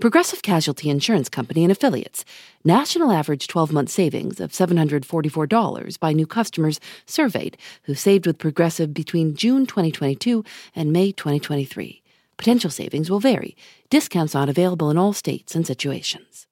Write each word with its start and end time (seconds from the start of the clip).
Progressive 0.00 0.42
Casualty 0.42 0.90
Insurance 0.90 1.28
Company 1.28 1.64
and 1.64 1.72
Affiliates. 1.72 2.24
National 2.62 3.10
average 3.10 3.48
12 3.48 3.72
month 3.72 3.90
savings 3.90 4.38
of 4.38 4.52
$744 4.52 5.98
by 5.98 6.12
new 6.12 6.24
customers 6.24 6.78
surveyed 7.04 7.56
who 7.82 7.96
saved 7.96 8.24
with 8.24 8.38
Progressive 8.38 8.94
between 8.94 9.34
June 9.34 9.66
2022 9.66 10.44
and 10.76 10.92
May 10.92 11.10
2023. 11.10 12.00
Potential 12.36 12.70
savings 12.70 13.10
will 13.10 13.18
vary. 13.18 13.56
Discounts 13.90 14.34
not 14.34 14.48
available 14.48 14.88
in 14.88 14.96
all 14.96 15.12
states 15.12 15.56
and 15.56 15.66
situations. 15.66 16.46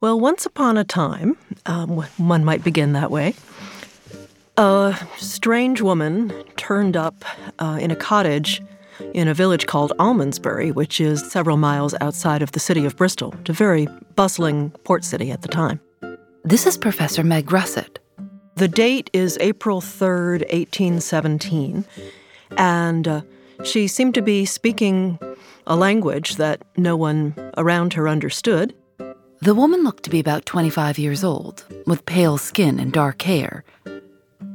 Well, 0.00 0.18
once 0.18 0.44
upon 0.46 0.78
a 0.78 0.84
time, 0.84 1.36
um, 1.64 1.90
one 2.16 2.44
might 2.44 2.64
begin 2.64 2.92
that 2.94 3.12
way, 3.12 3.34
a 4.56 4.98
strange 5.16 5.80
woman 5.80 6.32
turned 6.56 6.96
up 6.96 7.24
uh, 7.60 7.78
in 7.80 7.92
a 7.92 7.96
cottage 7.96 8.60
in 9.14 9.28
a 9.28 9.34
village 9.34 9.66
called 9.66 9.92
Almondsbury, 9.98 10.72
which 10.72 11.00
is 11.00 11.30
several 11.30 11.56
miles 11.56 11.94
outside 12.00 12.42
of 12.42 12.52
the 12.52 12.60
city 12.60 12.84
of 12.84 12.96
Bristol, 12.96 13.34
a 13.48 13.52
very 13.52 13.86
bustling 14.14 14.70
port 14.84 15.04
city 15.04 15.30
at 15.30 15.42
the 15.42 15.48
time. 15.48 15.80
This 16.44 16.66
is 16.66 16.76
Professor 16.76 17.22
Meg 17.22 17.52
Russett. 17.52 17.98
The 18.56 18.68
date 18.68 19.08
is 19.12 19.38
April 19.40 19.80
3rd, 19.80 20.40
1817, 20.52 21.84
and 22.58 23.08
uh, 23.08 23.22
she 23.64 23.88
seemed 23.88 24.14
to 24.14 24.22
be 24.22 24.44
speaking 24.44 25.18
a 25.66 25.76
language 25.76 26.36
that 26.36 26.62
no 26.76 26.96
one 26.96 27.34
around 27.56 27.94
her 27.94 28.08
understood. 28.08 28.74
The 29.40 29.54
woman 29.54 29.82
looked 29.84 30.02
to 30.04 30.10
be 30.10 30.20
about 30.20 30.46
25 30.46 30.98
years 30.98 31.24
old, 31.24 31.64
with 31.86 32.06
pale 32.06 32.38
skin 32.38 32.78
and 32.78 32.92
dark 32.92 33.22
hair. 33.22 33.64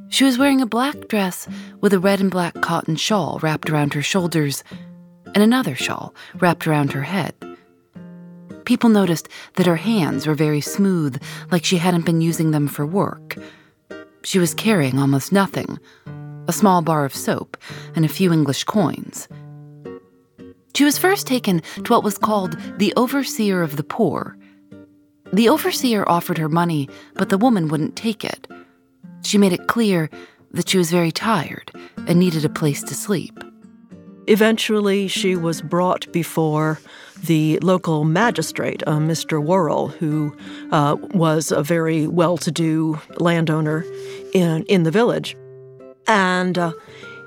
She 0.09 0.23
was 0.23 0.37
wearing 0.37 0.61
a 0.61 0.65
black 0.65 1.07
dress 1.07 1.47
with 1.81 1.93
a 1.93 1.99
red 1.99 2.21
and 2.21 2.31
black 2.31 2.61
cotton 2.61 2.95
shawl 2.95 3.39
wrapped 3.41 3.69
around 3.69 3.93
her 3.93 4.01
shoulders 4.01 4.63
and 5.33 5.43
another 5.43 5.75
shawl 5.75 6.15
wrapped 6.35 6.65
around 6.65 6.93
her 6.93 7.03
head. 7.03 7.35
People 8.65 8.89
noticed 8.89 9.29
that 9.55 9.65
her 9.65 9.75
hands 9.75 10.25
were 10.25 10.33
very 10.33 10.61
smooth, 10.61 11.21
like 11.51 11.63
she 11.63 11.77
hadn't 11.77 12.05
been 12.05 12.21
using 12.21 12.51
them 12.51 12.67
for 12.67 12.85
work. 12.85 13.37
She 14.23 14.39
was 14.39 14.53
carrying 14.53 14.99
almost 14.99 15.31
nothing 15.31 15.79
a 16.47 16.53
small 16.53 16.81
bar 16.81 17.03
of 17.03 17.13
soap 17.13 17.57
and 17.95 18.05
a 18.05 18.09
few 18.09 18.31
English 18.31 18.63
coins. 18.63 19.27
She 20.73 20.85
was 20.85 20.97
first 20.97 21.27
taken 21.27 21.61
to 21.83 21.93
what 21.93 22.03
was 22.03 22.17
called 22.17 22.57
the 22.77 22.93
overseer 22.95 23.61
of 23.61 23.75
the 23.75 23.83
poor. 23.83 24.37
The 25.33 25.49
overseer 25.49 26.07
offered 26.07 26.37
her 26.37 26.47
money, 26.47 26.87
but 27.15 27.29
the 27.29 27.37
woman 27.37 27.67
wouldn't 27.67 27.95
take 27.97 28.23
it. 28.23 28.47
She 29.27 29.37
made 29.37 29.51
it 29.51 29.67
clear 29.67 30.09
that 30.51 30.69
she 30.69 30.77
was 30.77 30.89
very 30.89 31.11
tired 31.11 31.69
and 32.07 32.17
needed 32.17 32.45
a 32.45 32.49
place 32.49 32.81
to 32.83 32.95
sleep. 32.95 33.37
Eventually, 34.27 35.09
she 35.09 35.35
was 35.35 35.61
brought 35.61 36.09
before 36.13 36.79
the 37.25 37.59
local 37.59 38.05
magistrate, 38.05 38.83
uh, 38.87 38.99
Mr. 38.99 39.43
Worrall, 39.43 39.89
who 39.89 40.33
uh, 40.71 40.95
was 41.11 41.51
a 41.51 41.61
very 41.61 42.07
well 42.07 42.37
to 42.37 42.51
do 42.51 43.01
landowner 43.17 43.83
in, 44.31 44.63
in 44.63 44.83
the 44.83 44.91
village. 44.91 45.35
And 46.07 46.57
uh, 46.57 46.71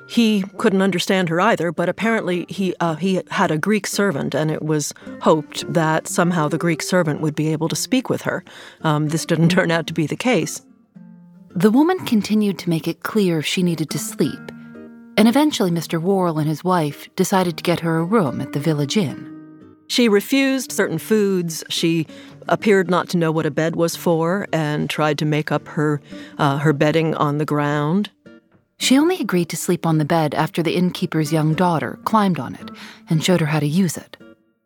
he 0.09 0.45
couldn't 0.57 0.81
understand 0.81 1.29
her 1.29 1.39
either, 1.39 1.71
but 1.71 1.91
apparently 1.91 2.47
he, 2.49 2.75
uh, 2.81 2.95
he 2.95 3.21
had 3.31 3.51
a 3.51 3.59
Greek 3.59 3.87
servant, 3.87 4.35
and 4.35 4.51
it 4.51 4.63
was 4.63 4.95
hoped 5.21 5.71
that 5.71 6.09
somehow 6.09 6.49
the 6.49 6.57
Greek 6.57 6.81
servant 6.81 7.21
would 7.21 7.35
be 7.35 7.53
able 7.53 7.69
to 7.69 7.77
speak 7.77 8.09
with 8.09 8.23
her. 8.23 8.43
Um, 8.81 9.09
this 9.09 9.27
didn't 9.27 9.49
turn 9.51 9.71
out 9.71 9.87
to 9.89 9.93
be 9.93 10.07
the 10.07 10.17
case. 10.17 10.63
The 11.57 11.71
woman 11.73 11.99
continued 12.07 12.61
to 12.61 12.71
make 12.71 12.87
it 12.87 13.03
clear 13.03 13.43
she 13.43 13.65
needed 13.65 13.91
to 13.91 13.99
sleep, 13.99 14.39
and 15.17 15.27
eventually 15.27 15.73
Mr. 15.73 16.01
Worrall 16.01 16.39
and 16.39 16.49
his 16.49 16.63
wife 16.63 17.13
decided 17.17 17.57
to 17.57 17.65
get 17.65 17.81
her 17.81 17.99
a 17.99 18.05
room 18.05 18.41
at 18.41 18.53
the 18.53 18.61
village 18.61 18.97
inn. 18.97 19.27
She 19.89 20.09
refused 20.09 20.71
certain 20.71 20.99
foods. 20.99 21.65
She 21.69 22.07
appeared 22.49 22.89
not 22.89 23.09
to 23.09 23.17
know 23.17 23.33
what 23.33 23.47
a 23.47 23.51
bed 23.51 23.75
was 23.75 23.97
for 23.97 24.47
and 24.53 24.89
tried 24.89 25.19
to 25.19 25.25
make 25.25 25.51
up 25.51 25.67
her, 25.67 26.01
uh, 26.39 26.59
her 26.59 26.73
bedding 26.73 27.17
on 27.17 27.39
the 27.39 27.45
ground. 27.45 28.11
She 28.79 28.97
only 28.97 29.19
agreed 29.19 29.49
to 29.49 29.57
sleep 29.57 29.85
on 29.85 29.99
the 29.99 30.05
bed 30.05 30.37
after 30.37 30.63
the 30.63 30.77
innkeeper's 30.77 31.33
young 31.33 31.55
daughter 31.55 31.99
climbed 32.05 32.39
on 32.39 32.55
it 32.55 32.71
and 33.09 33.25
showed 33.25 33.41
her 33.41 33.47
how 33.47 33.59
to 33.59 33.67
use 33.67 33.97
it. 33.97 34.17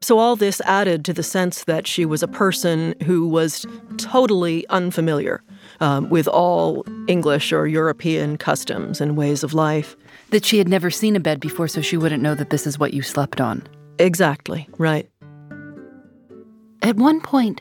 So, 0.03 0.19
all 0.19 0.37
this 0.37 0.61
added 0.66 1.03
to 1.06 1.15
the 1.15 1.22
sense 1.22 1.65
that 1.65 1.87
she 1.87 2.05
was 2.05 2.22
a 2.22 2.28
person 2.28 2.95
who 3.05 3.27
was 3.27 3.65
totally 3.97 4.69
unfamiliar 4.69 5.43
um, 5.84 6.09
with 6.09 6.27
all 6.27 6.83
English 7.09 7.53
or 7.53 7.67
European 7.67 8.39
customs 8.39 9.03
and 9.03 9.19
ways 9.19 9.45
of 9.45 9.53
life. 9.53 9.97
That 10.31 10.45
she 10.45 10.56
had 10.56 10.67
never 10.67 10.91
seen 10.91 11.15
a 11.15 11.21
bed 11.21 11.41
before, 11.41 11.69
so 11.69 11.83
she 11.83 11.99
wouldn't 11.99 12.22
know 12.22 12.34
that 12.34 12.49
this 12.49 12.67
is 12.67 12.78
what 12.78 12.95
you 12.95 13.03
slept 13.03 13.39
on. 13.39 13.62
Exactly, 13.99 14.67
right. 14.78 15.11
At 16.81 16.97
one 16.97 17.21
point, 17.21 17.61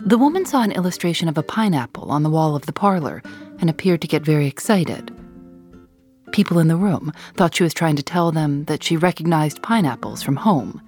the 0.00 0.18
woman 0.18 0.44
saw 0.46 0.62
an 0.62 0.72
illustration 0.72 1.28
of 1.28 1.38
a 1.38 1.44
pineapple 1.44 2.10
on 2.10 2.24
the 2.24 2.30
wall 2.30 2.56
of 2.56 2.66
the 2.66 2.72
parlor 2.72 3.22
and 3.60 3.70
appeared 3.70 4.02
to 4.02 4.08
get 4.08 4.24
very 4.24 4.48
excited. 4.48 5.14
People 6.32 6.58
in 6.58 6.68
the 6.68 6.76
room 6.76 7.12
thought 7.36 7.54
she 7.54 7.62
was 7.62 7.74
trying 7.74 7.96
to 7.96 8.02
tell 8.02 8.32
them 8.32 8.64
that 8.64 8.82
she 8.82 8.96
recognized 8.96 9.62
pineapples 9.62 10.22
from 10.24 10.36
home. 10.36 10.82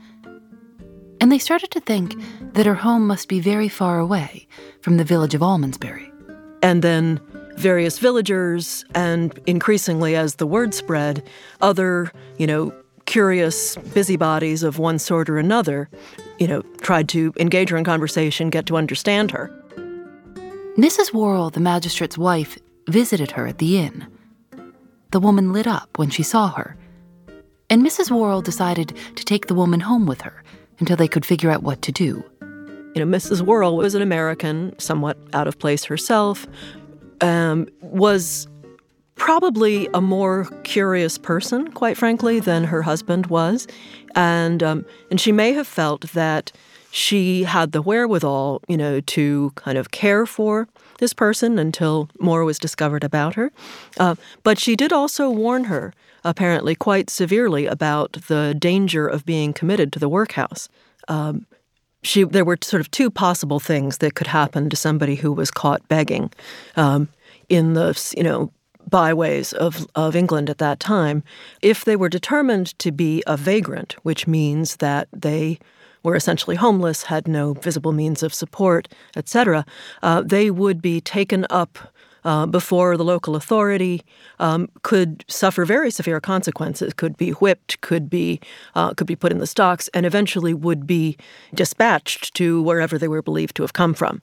And 1.20 1.30
they 1.30 1.38
started 1.38 1.70
to 1.72 1.80
think 1.80 2.16
that 2.54 2.66
her 2.66 2.74
home 2.74 3.06
must 3.06 3.28
be 3.28 3.38
very 3.38 3.68
far 3.68 4.00
away 4.00 4.48
from 4.80 4.96
the 4.96 5.04
village 5.04 5.34
of 5.34 5.42
Almondsbury. 5.42 6.11
And 6.62 6.82
then 6.82 7.20
various 7.56 7.98
villagers, 7.98 8.84
and 8.94 9.38
increasingly 9.46 10.16
as 10.16 10.36
the 10.36 10.46
word 10.46 10.74
spread, 10.74 11.22
other, 11.60 12.10
you 12.38 12.46
know, 12.46 12.72
curious 13.04 13.76
busybodies 13.94 14.62
of 14.62 14.78
one 14.78 14.98
sort 14.98 15.28
or 15.28 15.38
another, 15.38 15.88
you 16.38 16.46
know, 16.46 16.62
tried 16.80 17.08
to 17.10 17.32
engage 17.38 17.68
her 17.70 17.76
in 17.76 17.84
conversation, 17.84 18.48
get 18.48 18.66
to 18.66 18.76
understand 18.76 19.30
her. 19.32 19.50
Mrs. 20.76 21.12
Worrall, 21.12 21.50
the 21.50 21.60
magistrate's 21.60 22.16
wife, 22.16 22.58
visited 22.88 23.32
her 23.32 23.46
at 23.46 23.58
the 23.58 23.78
inn. 23.78 24.06
The 25.10 25.20
woman 25.20 25.52
lit 25.52 25.66
up 25.66 25.98
when 25.98 26.08
she 26.08 26.22
saw 26.22 26.48
her, 26.52 26.76
and 27.68 27.82
Mrs. 27.82 28.10
Worrall 28.10 28.42
decided 28.42 28.96
to 29.16 29.24
take 29.24 29.46
the 29.46 29.54
woman 29.54 29.80
home 29.80 30.06
with 30.06 30.22
her 30.22 30.42
until 30.78 30.96
they 30.96 31.08
could 31.08 31.26
figure 31.26 31.50
out 31.50 31.62
what 31.62 31.82
to 31.82 31.92
do. 31.92 32.24
You 32.94 33.04
know, 33.04 33.16
Mrs. 33.16 33.40
Worrall 33.40 33.76
was 33.76 33.94
an 33.94 34.02
American, 34.02 34.78
somewhat 34.78 35.16
out 35.32 35.46
of 35.46 35.58
place 35.58 35.84
herself, 35.84 36.46
um, 37.20 37.68
was 37.80 38.46
probably 39.14 39.88
a 39.94 40.00
more 40.00 40.44
curious 40.64 41.16
person, 41.16 41.70
quite 41.72 41.96
frankly, 41.96 42.40
than 42.40 42.64
her 42.64 42.82
husband 42.82 43.26
was, 43.26 43.66
and 44.14 44.62
um, 44.62 44.84
and 45.10 45.20
she 45.20 45.32
may 45.32 45.52
have 45.52 45.66
felt 45.66 46.12
that 46.12 46.52
she 46.90 47.44
had 47.44 47.72
the 47.72 47.80
wherewithal, 47.80 48.60
you 48.68 48.76
know, 48.76 49.00
to 49.00 49.52
kind 49.54 49.78
of 49.78 49.90
care 49.90 50.26
for 50.26 50.68
this 50.98 51.14
person 51.14 51.58
until 51.58 52.10
more 52.20 52.44
was 52.44 52.58
discovered 52.58 53.02
about 53.02 53.34
her. 53.34 53.50
Uh, 53.98 54.14
but 54.42 54.58
she 54.58 54.76
did 54.76 54.92
also 54.92 55.30
warn 55.30 55.64
her, 55.64 55.94
apparently 56.22 56.74
quite 56.74 57.08
severely, 57.08 57.64
about 57.64 58.12
the 58.28 58.54
danger 58.58 59.06
of 59.06 59.24
being 59.24 59.54
committed 59.54 59.90
to 59.92 59.98
the 59.98 60.08
workhouse. 60.08 60.68
Um, 61.08 61.46
she 62.02 62.24
there 62.24 62.44
were 62.44 62.58
sort 62.62 62.80
of 62.80 62.90
two 62.90 63.10
possible 63.10 63.60
things 63.60 63.98
that 63.98 64.14
could 64.14 64.26
happen 64.26 64.68
to 64.70 64.76
somebody 64.76 65.14
who 65.14 65.32
was 65.32 65.50
caught 65.50 65.86
begging 65.88 66.30
um, 66.76 67.08
in 67.48 67.74
the 67.74 68.12
you 68.16 68.22
know 68.22 68.52
byways 68.88 69.52
of, 69.54 69.86
of 69.94 70.16
England 70.16 70.50
at 70.50 70.58
that 70.58 70.80
time, 70.80 71.22
if 71.62 71.84
they 71.84 71.96
were 71.96 72.08
determined 72.08 72.78
to 72.78 72.92
be 72.92 73.22
a 73.26 73.36
vagrant, 73.36 73.94
which 74.02 74.26
means 74.26 74.76
that 74.76 75.08
they 75.12 75.58
were 76.02 76.16
essentially 76.16 76.56
homeless, 76.56 77.04
had 77.04 77.28
no 77.28 77.54
visible 77.54 77.92
means 77.92 78.22
of 78.22 78.34
support, 78.34 78.88
etc., 79.16 79.64
uh, 80.02 80.22
they 80.22 80.50
would 80.50 80.82
be 80.82 81.00
taken 81.00 81.46
up 81.48 81.78
uh, 82.24 82.46
before 82.46 82.96
the 82.96 83.04
local 83.04 83.36
authority 83.36 84.02
um, 84.38 84.68
could 84.82 85.24
suffer 85.28 85.64
very 85.64 85.90
severe 85.90 86.20
consequences. 86.20 86.92
Could 86.94 87.16
be 87.16 87.30
whipped, 87.30 87.80
could 87.80 88.08
be 88.08 88.40
uh, 88.74 88.94
could 88.94 89.06
be 89.06 89.16
put 89.16 89.32
in 89.32 89.38
the 89.38 89.46
stocks, 89.46 89.88
and 89.94 90.06
eventually 90.06 90.54
would 90.54 90.86
be 90.86 91.16
dispatched 91.54 92.34
to 92.34 92.62
wherever 92.62 92.98
they 92.98 93.08
were 93.08 93.22
believed 93.22 93.56
to 93.56 93.62
have 93.62 93.72
come 93.72 93.94
from. 93.94 94.22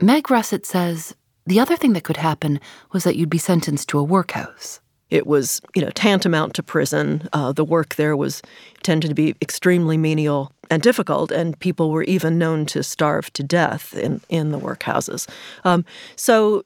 Meg 0.00 0.30
Russett 0.30 0.66
says 0.66 1.14
the 1.46 1.60
other 1.60 1.76
thing 1.76 1.92
that 1.92 2.04
could 2.04 2.16
happen 2.16 2.60
was 2.92 3.04
that 3.04 3.16
you'd 3.16 3.30
be 3.30 3.38
sentenced 3.38 3.88
to 3.90 3.98
a 3.98 4.02
workhouse. 4.02 4.80
It 5.10 5.26
was, 5.26 5.60
you 5.74 5.82
know, 5.82 5.90
tantamount 5.90 6.54
to 6.54 6.62
prison. 6.62 7.28
Uh, 7.32 7.52
the 7.52 7.64
work 7.64 7.94
there 7.94 8.16
was 8.16 8.42
tended 8.82 9.10
to 9.10 9.14
be 9.14 9.36
extremely 9.40 9.96
menial 9.96 10.50
and 10.70 10.82
difficult, 10.82 11.30
and 11.30 11.58
people 11.60 11.90
were 11.90 12.04
even 12.04 12.38
known 12.38 12.66
to 12.66 12.82
starve 12.82 13.32
to 13.34 13.42
death 13.42 13.94
in, 13.94 14.20
in 14.28 14.50
the 14.50 14.58
workhouses. 14.58 15.28
Um, 15.64 15.84
so 16.16 16.64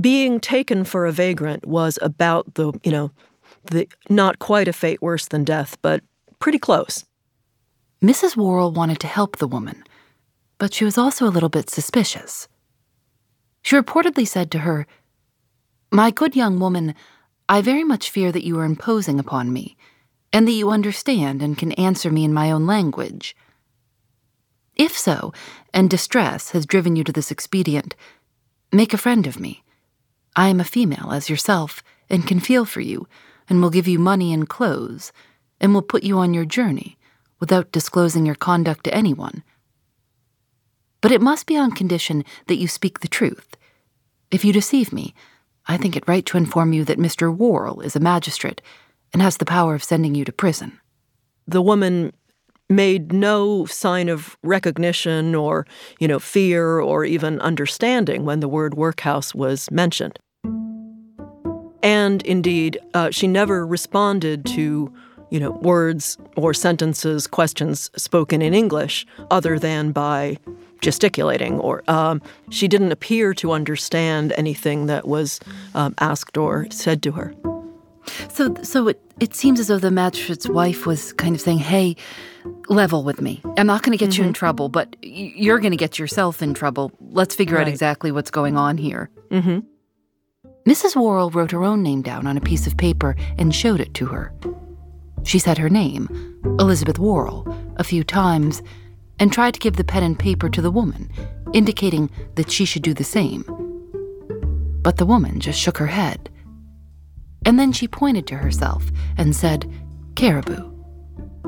being 0.00 0.40
taken 0.40 0.84
for 0.84 1.06
a 1.06 1.12
vagrant 1.12 1.66
was 1.66 1.98
about 2.02 2.54
the, 2.54 2.72
you 2.82 2.92
know, 2.92 3.10
the 3.70 3.88
not 4.08 4.38
quite 4.38 4.68
a 4.68 4.72
fate 4.72 5.00
worse 5.00 5.26
than 5.28 5.44
death, 5.44 5.76
but 5.82 6.02
pretty 6.38 6.58
close. 6.58 7.04
Mrs. 8.02 8.36
Worrall 8.36 8.72
wanted 8.72 9.00
to 9.00 9.06
help 9.06 9.36
the 9.36 9.48
woman, 9.48 9.82
but 10.58 10.74
she 10.74 10.84
was 10.84 10.98
also 10.98 11.26
a 11.26 11.32
little 11.32 11.48
bit 11.48 11.70
suspicious. 11.70 12.48
She 13.62 13.76
reportedly 13.76 14.28
said 14.28 14.50
to 14.50 14.58
her, 14.58 14.86
My 15.90 16.10
good 16.10 16.36
young 16.36 16.58
woman, 16.60 16.94
I 17.48 17.62
very 17.62 17.84
much 17.84 18.10
fear 18.10 18.30
that 18.30 18.44
you 18.44 18.58
are 18.58 18.64
imposing 18.64 19.18
upon 19.18 19.52
me, 19.52 19.76
and 20.32 20.46
that 20.46 20.52
you 20.52 20.70
understand 20.70 21.42
and 21.42 21.56
can 21.56 21.72
answer 21.72 22.10
me 22.10 22.24
in 22.24 22.34
my 22.34 22.50
own 22.50 22.66
language. 22.66 23.34
If 24.76 24.98
so, 24.98 25.32
and 25.72 25.88
distress 25.88 26.50
has 26.50 26.66
driven 26.66 26.96
you 26.96 27.04
to 27.04 27.12
this 27.12 27.30
expedient, 27.30 27.94
Make 28.74 28.92
a 28.92 28.98
friend 28.98 29.24
of 29.28 29.38
me. 29.38 29.62
I 30.34 30.48
am 30.48 30.58
a 30.58 30.64
female 30.64 31.12
as 31.12 31.30
yourself, 31.30 31.80
and 32.10 32.26
can 32.26 32.40
feel 32.40 32.64
for 32.64 32.80
you, 32.80 33.06
and 33.48 33.62
will 33.62 33.70
give 33.70 33.86
you 33.86 34.00
money 34.00 34.32
and 34.32 34.48
clothes, 34.48 35.12
and 35.60 35.72
will 35.72 35.80
put 35.80 36.02
you 36.02 36.18
on 36.18 36.34
your 36.34 36.44
journey 36.44 36.98
without 37.38 37.70
disclosing 37.70 38.26
your 38.26 38.34
conduct 38.34 38.82
to 38.82 38.92
anyone. 38.92 39.44
But 41.00 41.12
it 41.12 41.20
must 41.20 41.46
be 41.46 41.56
on 41.56 41.70
condition 41.70 42.24
that 42.48 42.56
you 42.56 42.66
speak 42.66 42.98
the 42.98 43.06
truth. 43.06 43.56
If 44.32 44.44
you 44.44 44.52
deceive 44.52 44.92
me, 44.92 45.14
I 45.68 45.76
think 45.76 45.94
it 45.94 46.08
right 46.08 46.26
to 46.26 46.36
inform 46.36 46.72
you 46.72 46.84
that 46.84 46.98
Mr. 46.98 47.32
Worrall 47.32 47.80
is 47.80 47.94
a 47.94 48.00
magistrate 48.00 48.60
and 49.12 49.22
has 49.22 49.36
the 49.36 49.44
power 49.44 49.76
of 49.76 49.84
sending 49.84 50.16
you 50.16 50.24
to 50.24 50.32
prison. 50.32 50.80
The 51.46 51.62
woman 51.62 52.12
made 52.70 53.12
no 53.12 53.66
sign 53.66 54.08
of 54.08 54.36
recognition 54.42 55.34
or, 55.34 55.66
you 55.98 56.08
know, 56.08 56.18
fear 56.18 56.80
or 56.80 57.04
even 57.04 57.40
understanding 57.40 58.24
when 58.24 58.40
the 58.40 58.48
word 58.48 58.74
workhouse 58.74 59.34
was 59.34 59.70
mentioned. 59.70 60.18
And 61.82 62.22
indeed, 62.22 62.78
uh, 62.94 63.10
she 63.10 63.28
never 63.28 63.66
responded 63.66 64.46
to, 64.46 64.90
you 65.30 65.38
know, 65.38 65.50
words 65.50 66.16
or 66.36 66.54
sentences, 66.54 67.26
questions 67.26 67.90
spoken 67.96 68.40
in 68.40 68.54
English 68.54 69.06
other 69.30 69.58
than 69.58 69.92
by 69.92 70.38
gesticulating 70.80 71.60
or 71.60 71.82
um, 71.88 72.22
she 72.50 72.68
didn't 72.68 72.92
appear 72.92 73.34
to 73.34 73.52
understand 73.52 74.32
anything 74.36 74.86
that 74.86 75.06
was 75.06 75.40
um, 75.74 75.94
asked 75.98 76.38
or 76.38 76.66
said 76.70 77.02
to 77.02 77.12
her. 77.12 77.34
So, 78.28 78.54
so 78.62 78.88
it, 78.88 79.00
it 79.20 79.34
seems 79.34 79.60
as 79.60 79.68
though 79.68 79.78
the 79.78 79.90
magistrate's 79.90 80.48
wife 80.48 80.86
was 80.86 81.12
kind 81.14 81.34
of 81.34 81.40
saying, 81.40 81.58
hey, 81.58 81.96
level 82.68 83.04
with 83.04 83.20
me. 83.20 83.42
I'm 83.56 83.66
not 83.66 83.82
going 83.82 83.96
to 83.96 84.02
get 84.02 84.10
mm-hmm. 84.10 84.22
you 84.22 84.28
in 84.28 84.32
mm-hmm. 84.32 84.38
trouble, 84.38 84.68
but 84.68 84.96
you're 85.02 85.58
going 85.58 85.72
to 85.72 85.76
get 85.76 85.98
yourself 85.98 86.42
in 86.42 86.54
trouble. 86.54 86.92
Let's 87.00 87.34
figure 87.34 87.56
right. 87.56 87.62
out 87.62 87.68
exactly 87.68 88.12
what's 88.12 88.30
going 88.30 88.56
on 88.56 88.78
here. 88.78 89.10
Mm-hmm. 89.30 89.60
Mrs. 90.68 90.96
Worrall 90.96 91.30
wrote 91.30 91.50
her 91.50 91.62
own 91.62 91.82
name 91.82 92.02
down 92.02 92.26
on 92.26 92.36
a 92.36 92.40
piece 92.40 92.66
of 92.66 92.76
paper 92.76 93.16
and 93.38 93.54
showed 93.54 93.80
it 93.80 93.92
to 93.94 94.06
her. 94.06 94.32
She 95.24 95.38
said 95.38 95.58
her 95.58 95.70
name, 95.70 96.08
Elizabeth 96.58 96.98
Worrall, 96.98 97.46
a 97.76 97.84
few 97.84 98.04
times 98.04 98.62
and 99.18 99.32
tried 99.32 99.54
to 99.54 99.60
give 99.60 99.76
the 99.76 99.84
pen 99.84 100.02
and 100.02 100.18
paper 100.18 100.48
to 100.48 100.60
the 100.60 100.70
woman, 100.70 101.10
indicating 101.52 102.10
that 102.34 102.50
she 102.50 102.64
should 102.64 102.82
do 102.82 102.94
the 102.94 103.04
same. 103.04 103.44
But 104.82 104.96
the 104.96 105.06
woman 105.06 105.40
just 105.40 105.58
shook 105.58 105.78
her 105.78 105.86
head. 105.86 106.30
And 107.46 107.58
then 107.58 107.72
she 107.72 107.88
pointed 107.88 108.26
to 108.28 108.36
herself 108.36 108.90
and 109.16 109.34
said, 109.34 109.70
Caraboo. 110.14 110.70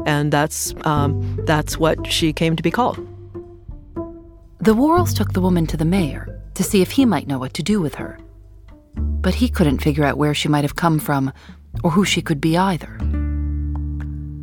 And 0.06 0.32
that's, 0.32 0.74
um, 0.84 1.36
that's 1.46 1.78
what 1.78 2.06
she 2.06 2.32
came 2.32 2.56
to 2.56 2.62
be 2.62 2.70
called. 2.70 2.98
The 4.60 4.74
Worralls 4.74 5.14
took 5.14 5.32
the 5.32 5.40
woman 5.40 5.66
to 5.68 5.76
the 5.76 5.84
mayor 5.84 6.40
to 6.54 6.64
see 6.64 6.82
if 6.82 6.92
he 6.92 7.04
might 7.04 7.26
know 7.26 7.38
what 7.38 7.54
to 7.54 7.62
do 7.62 7.80
with 7.80 7.94
her. 7.96 8.18
But 8.96 9.34
he 9.34 9.48
couldn't 9.48 9.82
figure 9.82 10.04
out 10.04 10.18
where 10.18 10.34
she 10.34 10.48
might 10.48 10.64
have 10.64 10.76
come 10.76 10.98
from 10.98 11.32
or 11.82 11.90
who 11.90 12.04
she 12.04 12.22
could 12.22 12.40
be 12.40 12.56
either. 12.56 12.98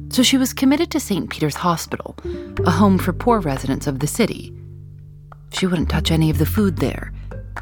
So 0.09 0.21
she 0.21 0.37
was 0.37 0.53
committed 0.53 0.91
to 0.91 0.99
St. 0.99 1.29
Peter's 1.29 1.55
Hospital, 1.55 2.15
a 2.65 2.71
home 2.71 2.99
for 2.99 3.13
poor 3.13 3.39
residents 3.39 3.87
of 3.87 3.99
the 3.99 4.07
city. 4.07 4.55
She 5.51 5.65
wouldn't 5.65 5.89
touch 5.89 6.11
any 6.11 6.29
of 6.29 6.37
the 6.37 6.45
food 6.45 6.77
there, 6.77 7.11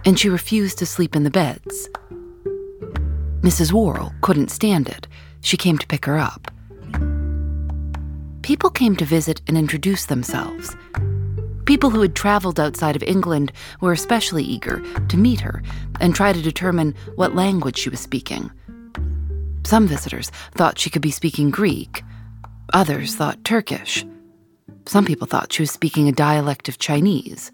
and 0.05 0.19
she 0.19 0.27
refused 0.27 0.77
to 0.79 0.85
sleep 0.85 1.15
in 1.15 1.23
the 1.23 1.31
beds. 1.31 1.89
Mrs. 3.41 3.71
Worrall 3.71 4.13
couldn't 4.21 4.51
stand 4.51 4.88
it. 4.88 5.07
She 5.41 5.57
came 5.57 5.77
to 5.77 5.88
pick 5.88 6.05
her 6.05 6.17
up. 6.17 6.51
People 8.41 8.69
came 8.69 8.95
to 8.95 9.05
visit 9.05 9.41
and 9.47 9.57
introduce 9.57 10.05
themselves. 10.05 10.75
People 11.65 11.89
who 11.89 12.01
had 12.01 12.15
traveled 12.15 12.59
outside 12.59 12.95
of 12.95 13.03
England 13.03 13.51
were 13.79 13.91
especially 13.91 14.43
eager 14.43 14.81
to 15.07 15.17
meet 15.17 15.39
her 15.41 15.61
and 15.99 16.13
try 16.15 16.33
to 16.33 16.41
determine 16.41 16.95
what 17.15 17.35
language 17.35 17.77
she 17.77 17.89
was 17.89 17.99
speaking. 17.99 18.51
Some 19.63 19.88
visitors 19.88 20.31
thought 20.55 20.79
she 20.79 20.89
could 20.89 21.01
be 21.01 21.11
speaking 21.11 21.49
Greek, 21.51 22.03
Others 22.73 23.15
thought 23.15 23.43
Turkish. 23.43 24.05
Some 24.85 25.03
people 25.05 25.27
thought 25.27 25.51
she 25.51 25.61
was 25.61 25.71
speaking 25.71 26.07
a 26.07 26.13
dialect 26.13 26.69
of 26.69 26.79
Chinese. 26.79 27.51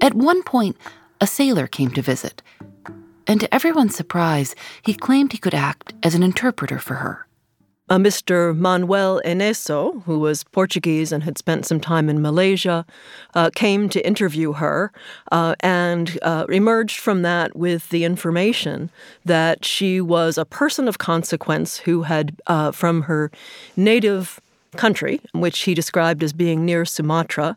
At 0.00 0.14
one 0.14 0.42
point, 0.42 0.76
a 1.20 1.28
sailor 1.28 1.68
came 1.68 1.90
to 1.92 2.02
visit, 2.02 2.42
and 3.32 3.40
to 3.40 3.54
everyone's 3.54 3.96
surprise, 3.96 4.54
he 4.82 4.92
claimed 4.92 5.32
he 5.32 5.38
could 5.38 5.54
act 5.54 5.94
as 6.02 6.14
an 6.14 6.22
interpreter 6.22 6.78
for 6.78 6.96
her. 6.96 7.26
A 7.88 7.96
Mr. 7.96 8.54
Manuel 8.54 9.22
Eynesso, 9.24 10.02
who 10.02 10.18
was 10.18 10.44
Portuguese 10.44 11.12
and 11.12 11.24
had 11.24 11.38
spent 11.38 11.64
some 11.64 11.80
time 11.80 12.10
in 12.10 12.20
Malaysia, 12.20 12.84
uh, 13.32 13.48
came 13.54 13.88
to 13.88 14.06
interview 14.06 14.52
her 14.52 14.92
uh, 15.30 15.54
and 15.60 16.18
uh, 16.20 16.44
emerged 16.50 17.00
from 17.00 17.22
that 17.22 17.56
with 17.56 17.88
the 17.88 18.04
information 18.04 18.90
that 19.24 19.64
she 19.64 19.98
was 19.98 20.36
a 20.36 20.44
person 20.44 20.86
of 20.86 20.98
consequence 20.98 21.78
who 21.78 22.02
had, 22.02 22.38
uh, 22.48 22.70
from 22.70 23.04
her 23.04 23.30
native 23.78 24.42
country, 24.76 25.22
which 25.32 25.60
he 25.60 25.72
described 25.72 26.22
as 26.22 26.34
being 26.34 26.66
near 26.66 26.84
Sumatra, 26.84 27.56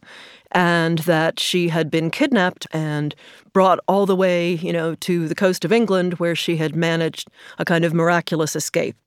and 0.52 1.00
that 1.00 1.38
she 1.38 1.68
had 1.68 1.92
been 1.92 2.10
kidnapped 2.10 2.66
and 2.72 3.14
brought 3.56 3.80
all 3.88 4.06
the 4.06 4.18
way, 4.18 4.56
you 4.56 4.74
know, 4.74 4.96
to 4.96 5.30
the 5.30 5.34
coast 5.34 5.64
of 5.64 5.72
England 5.72 6.16
where 6.16 6.36
she 6.36 6.58
had 6.58 6.76
managed 6.76 7.30
a 7.58 7.64
kind 7.64 7.86
of 7.86 7.94
miraculous 7.94 8.54
escape. 8.54 8.98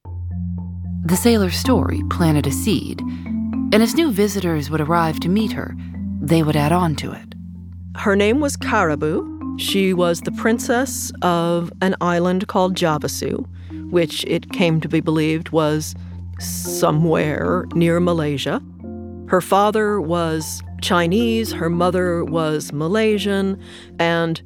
The 1.04 1.16
sailor's 1.16 1.54
story 1.54 2.02
planted 2.08 2.46
a 2.46 2.50
seed, 2.50 3.02
and 3.02 3.82
as 3.82 3.94
new 3.94 4.10
visitors 4.10 4.70
would 4.70 4.80
arrive 4.80 5.20
to 5.20 5.28
meet 5.28 5.52
her, 5.52 5.76
they 6.18 6.42
would 6.42 6.56
add 6.56 6.72
on 6.72 6.96
to 6.96 7.12
it. 7.12 7.34
Her 7.98 8.16
name 8.16 8.40
was 8.40 8.56
Caraboo. 8.56 9.60
She 9.60 9.92
was 9.92 10.22
the 10.22 10.32
princess 10.32 11.12
of 11.20 11.70
an 11.82 11.94
island 12.00 12.48
called 12.48 12.74
Javasu, 12.74 13.46
which 13.90 14.24
it 14.24 14.50
came 14.52 14.80
to 14.80 14.88
be 14.88 15.00
believed 15.00 15.50
was 15.50 15.94
somewhere 16.38 17.66
near 17.74 18.00
Malaysia. 18.00 18.62
Her 19.26 19.42
father 19.42 20.00
was 20.00 20.62
Chinese, 20.80 21.52
her 21.52 21.70
mother 21.70 22.24
was 22.24 22.72
Malaysian, 22.72 23.60
and 23.98 24.42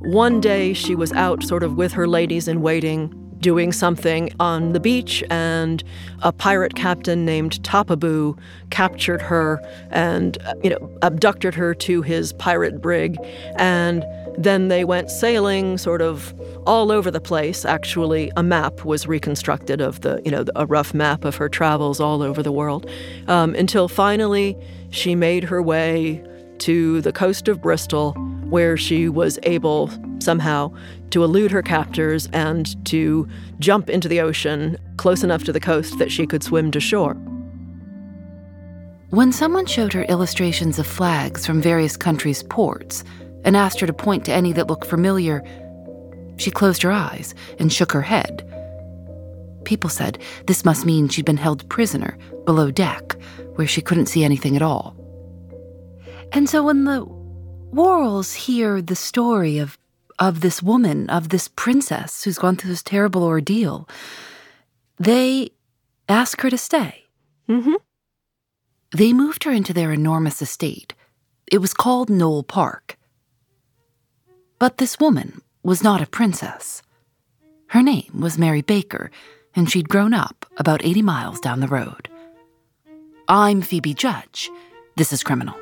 one 0.00 0.40
day 0.40 0.72
she 0.72 0.94
was 0.94 1.12
out 1.12 1.42
sort 1.42 1.62
of 1.62 1.76
with 1.76 1.92
her 1.92 2.06
ladies 2.06 2.48
in 2.48 2.60
waiting 2.60 3.22
doing 3.40 3.72
something 3.72 4.32
on 4.40 4.72
the 4.72 4.80
beach, 4.80 5.22
and 5.30 5.84
a 6.22 6.32
pirate 6.32 6.74
captain 6.74 7.24
named 7.24 7.62
Tapaboo 7.62 8.38
captured 8.70 9.22
her 9.22 9.60
and, 9.90 10.38
uh, 10.44 10.54
you 10.64 10.70
know, 10.70 10.98
abducted 11.02 11.54
her 11.54 11.74
to 11.74 12.02
his 12.02 12.32
pirate 12.34 12.80
brig. 12.80 13.16
And 13.56 14.04
then 14.38 14.68
they 14.68 14.84
went 14.84 15.10
sailing 15.10 15.78
sort 15.78 16.02
of 16.02 16.34
all 16.66 16.92
over 16.92 17.10
the 17.10 17.20
place. 17.20 17.64
Actually, 17.64 18.30
a 18.36 18.42
map 18.42 18.84
was 18.84 19.06
reconstructed 19.06 19.80
of 19.80 20.00
the, 20.02 20.20
you 20.24 20.30
know, 20.30 20.44
a 20.54 20.66
rough 20.66 20.94
map 20.94 21.24
of 21.24 21.36
her 21.36 21.48
travels 21.48 22.00
all 22.00 22.22
over 22.22 22.42
the 22.42 22.52
world 22.52 22.88
um, 23.28 23.54
until 23.54 23.88
finally 23.88 24.56
she 24.90 25.14
made 25.14 25.44
her 25.44 25.62
way 25.62 26.22
to 26.58 27.00
the 27.02 27.12
coast 27.12 27.48
of 27.48 27.60
Bristol, 27.60 28.12
where 28.48 28.76
she 28.76 29.08
was 29.08 29.38
able 29.42 29.90
somehow 30.20 30.72
to 31.10 31.22
elude 31.22 31.50
her 31.50 31.62
captors 31.62 32.28
and 32.32 32.84
to 32.86 33.28
jump 33.58 33.90
into 33.90 34.08
the 34.08 34.20
ocean 34.20 34.78
close 34.96 35.22
enough 35.22 35.44
to 35.44 35.52
the 35.52 35.60
coast 35.60 35.98
that 35.98 36.10
she 36.10 36.26
could 36.26 36.42
swim 36.42 36.70
to 36.70 36.80
shore. 36.80 37.14
When 39.10 39.32
someone 39.32 39.66
showed 39.66 39.92
her 39.92 40.02
illustrations 40.04 40.78
of 40.78 40.86
flags 40.86 41.46
from 41.46 41.62
various 41.62 41.96
countries' 41.96 42.42
ports 42.42 43.04
and 43.44 43.56
asked 43.56 43.80
her 43.80 43.86
to 43.86 43.92
point 43.92 44.24
to 44.24 44.32
any 44.32 44.52
that 44.52 44.66
looked 44.66 44.86
familiar, 44.86 45.42
she 46.36 46.50
closed 46.50 46.82
her 46.82 46.92
eyes 46.92 47.34
and 47.58 47.72
shook 47.72 47.92
her 47.92 48.02
head. 48.02 48.42
People 49.64 49.90
said 49.90 50.18
this 50.46 50.64
must 50.64 50.86
mean 50.86 51.08
she'd 51.08 51.24
been 51.24 51.36
held 51.36 51.68
prisoner 51.68 52.16
below 52.44 52.70
deck, 52.70 53.16
where 53.56 53.66
she 53.66 53.80
couldn't 53.80 54.06
see 54.06 54.22
anything 54.24 54.56
at 54.56 54.62
all. 54.62 54.94
And 56.32 56.48
so 56.48 56.62
when 56.62 56.84
the 56.84 57.04
Worralls 57.72 58.34
hear 58.34 58.80
the 58.80 58.96
story 58.96 59.58
of, 59.58 59.76
of 60.18 60.40
this 60.40 60.62
woman, 60.62 61.10
of 61.10 61.30
this 61.30 61.48
princess 61.48 62.24
who's 62.24 62.38
gone 62.38 62.56
through 62.56 62.70
this 62.70 62.82
terrible 62.82 63.24
ordeal, 63.24 63.88
they 64.98 65.50
ask 66.08 66.40
her 66.40 66.50
to 66.50 66.58
stay. 66.58 67.04
Mm-hmm. 67.48 67.74
They 68.96 69.12
moved 69.12 69.44
her 69.44 69.52
into 69.52 69.72
their 69.72 69.92
enormous 69.92 70.40
estate. 70.40 70.94
It 71.50 71.58
was 71.58 71.74
called 71.74 72.08
Knole 72.08 72.46
Park. 72.46 72.95
But 74.58 74.78
this 74.78 74.98
woman 74.98 75.42
was 75.62 75.82
not 75.82 76.00
a 76.00 76.06
princess. 76.06 76.80
Her 77.68 77.82
name 77.82 78.10
was 78.18 78.38
Mary 78.38 78.62
Baker, 78.62 79.10
and 79.54 79.70
she'd 79.70 79.88
grown 79.88 80.14
up 80.14 80.46
about 80.56 80.82
80 80.82 81.02
miles 81.02 81.40
down 81.40 81.60
the 81.60 81.68
road. 81.68 82.08
I'm 83.28 83.60
Phoebe 83.60 83.92
Judge. 83.92 84.50
This 84.96 85.12
is 85.12 85.22
Criminal. 85.22 85.54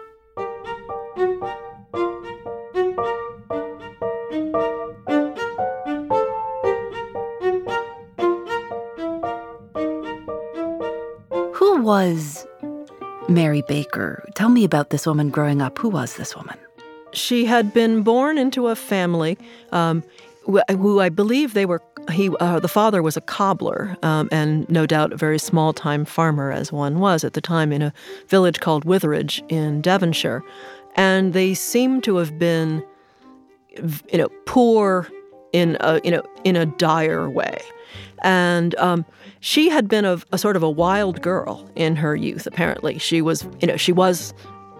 Who 11.54 11.82
was 11.82 12.46
Mary 13.28 13.64
Baker? 13.66 14.24
Tell 14.36 14.50
me 14.50 14.62
about 14.62 14.90
this 14.90 15.04
woman 15.04 15.30
growing 15.30 15.60
up. 15.60 15.78
Who 15.78 15.88
was 15.88 16.14
this 16.14 16.36
woman? 16.36 16.58
She 17.14 17.46
had 17.46 17.72
been 17.72 18.02
born 18.02 18.38
into 18.38 18.68
a 18.68 18.76
family 18.76 19.38
um, 19.72 20.02
who 20.44 21.00
I 21.00 21.08
believe 21.08 21.54
they 21.54 21.66
were. 21.66 21.82
He, 22.10 22.28
uh, 22.38 22.60
the 22.60 22.68
father 22.68 23.02
was 23.02 23.16
a 23.16 23.22
cobbler, 23.22 23.96
um, 24.02 24.28
and 24.30 24.68
no 24.68 24.84
doubt 24.84 25.12
a 25.12 25.16
very 25.16 25.38
small-time 25.38 26.04
farmer, 26.04 26.52
as 26.52 26.70
one 26.70 26.98
was 26.98 27.24
at 27.24 27.32
the 27.32 27.40
time, 27.40 27.72
in 27.72 27.80
a 27.80 27.94
village 28.28 28.60
called 28.60 28.84
Witheridge 28.84 29.42
in 29.48 29.80
Devonshire, 29.80 30.42
and 30.96 31.32
they 31.32 31.54
seem 31.54 32.02
to 32.02 32.16
have 32.16 32.38
been, 32.38 32.84
you 34.12 34.18
know, 34.18 34.28
poor 34.44 35.08
in 35.54 35.76
a 35.80 36.00
you 36.04 36.10
know 36.10 36.22
in 36.42 36.56
a 36.56 36.66
dire 36.66 37.30
way, 37.30 37.62
and 38.22 38.74
um, 38.74 39.06
she 39.40 39.70
had 39.70 39.88
been 39.88 40.04
a, 40.04 40.20
a 40.32 40.36
sort 40.36 40.56
of 40.56 40.62
a 40.62 40.70
wild 40.70 41.22
girl 41.22 41.70
in 41.74 41.96
her 41.96 42.14
youth. 42.14 42.46
Apparently, 42.46 42.98
she 42.98 43.22
was 43.22 43.46
you 43.60 43.68
know 43.68 43.76
she 43.76 43.92
was 43.92 44.34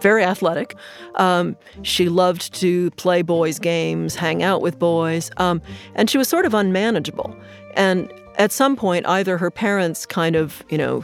very 0.04 0.23
athletic. 0.23 0.76
Um, 1.14 1.56
she 1.80 2.11
loved 2.11 2.52
to 2.61 2.90
play 2.92 3.23
boys' 3.23 3.58
games, 3.58 4.14
hang 4.14 4.42
out 4.42 4.61
with 4.61 4.78
boys, 4.78 5.30
um, 5.38 5.62
and 5.94 6.11
she 6.11 6.18
was 6.18 6.28
sort 6.28 6.44
of 6.44 6.52
unmanageable. 6.52 7.34
And 7.75 8.12
at 8.37 8.52
some 8.52 8.76
point, 8.76 9.06
either 9.06 9.38
her 9.38 9.50
parents 9.50 10.04
kind 10.04 10.37
of, 10.37 10.62
you 10.68 10.76
know, 10.76 11.02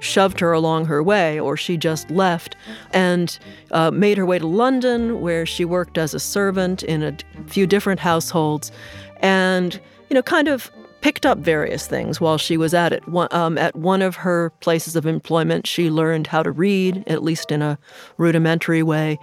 shoved 0.00 0.40
her 0.40 0.52
along 0.52 0.86
her 0.86 1.00
way, 1.04 1.38
or 1.38 1.56
she 1.56 1.76
just 1.76 2.10
left 2.10 2.56
and 2.92 3.38
uh, 3.70 3.92
made 3.92 4.18
her 4.18 4.26
way 4.26 4.40
to 4.40 4.46
London, 4.48 5.20
where 5.20 5.46
she 5.46 5.64
worked 5.64 5.96
as 5.96 6.12
a 6.12 6.18
servant 6.18 6.82
in 6.82 7.04
a 7.04 7.16
few 7.46 7.64
different 7.64 8.00
households, 8.00 8.72
and 9.20 9.80
you 10.10 10.14
know, 10.14 10.22
kind 10.22 10.48
of 10.48 10.72
picked 11.02 11.26
up 11.26 11.38
various 11.38 11.86
things 11.86 12.20
while 12.20 12.38
she 12.38 12.56
was 12.56 12.72
at 12.72 12.92
it. 12.92 13.06
One, 13.08 13.28
um, 13.32 13.58
at 13.58 13.76
one 13.76 14.00
of 14.00 14.16
her 14.16 14.50
places 14.60 14.96
of 14.96 15.04
employment, 15.04 15.66
she 15.66 15.90
learned 15.90 16.28
how 16.28 16.42
to 16.42 16.50
read, 16.50 17.04
at 17.06 17.22
least 17.22 17.52
in 17.52 17.60
a 17.60 17.78
rudimentary 18.16 18.82
way. 18.82 19.18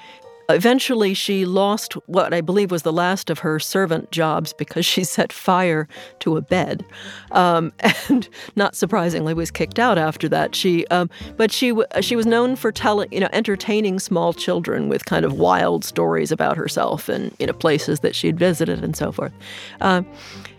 Eventually, 0.49 1.13
she 1.13 1.45
lost 1.45 1.93
what 2.07 2.33
I 2.33 2.41
believe 2.41 2.71
was 2.71 2.81
the 2.81 2.91
last 2.91 3.29
of 3.29 3.39
her 3.39 3.59
servant 3.59 4.11
jobs 4.11 4.51
because 4.51 4.83
she 4.83 5.03
set 5.15 5.31
fire 5.31 5.87
to 6.19 6.37
a 6.37 6.41
bed, 6.41 6.83
um, 7.31 7.71
and 8.09 8.27
not 8.55 8.75
surprisingly, 8.75 9.33
was 9.33 9.51
kicked 9.51 9.77
out 9.77 9.99
after 9.99 10.27
that. 10.29 10.55
She, 10.55 10.87
um, 10.87 11.09
but 11.37 11.51
she 11.51 11.73
she 12.01 12.15
was 12.15 12.25
known 12.25 12.55
for 12.55 12.71
telling, 12.71 13.13
you 13.13 13.19
know, 13.19 13.29
entertaining 13.31 13.99
small 13.99 14.33
children 14.33 14.89
with 14.89 15.05
kind 15.05 15.23
of 15.23 15.33
wild 15.33 15.85
stories 15.85 16.31
about 16.31 16.57
herself 16.57 17.09
and 17.09 17.31
you 17.37 17.45
know 17.45 17.53
places 17.53 17.99
that 17.99 18.15
she'd 18.15 18.39
visited 18.39 18.83
and 18.83 18.95
so 18.95 19.11
forth. 19.11 19.31
Uh, 19.81 20.01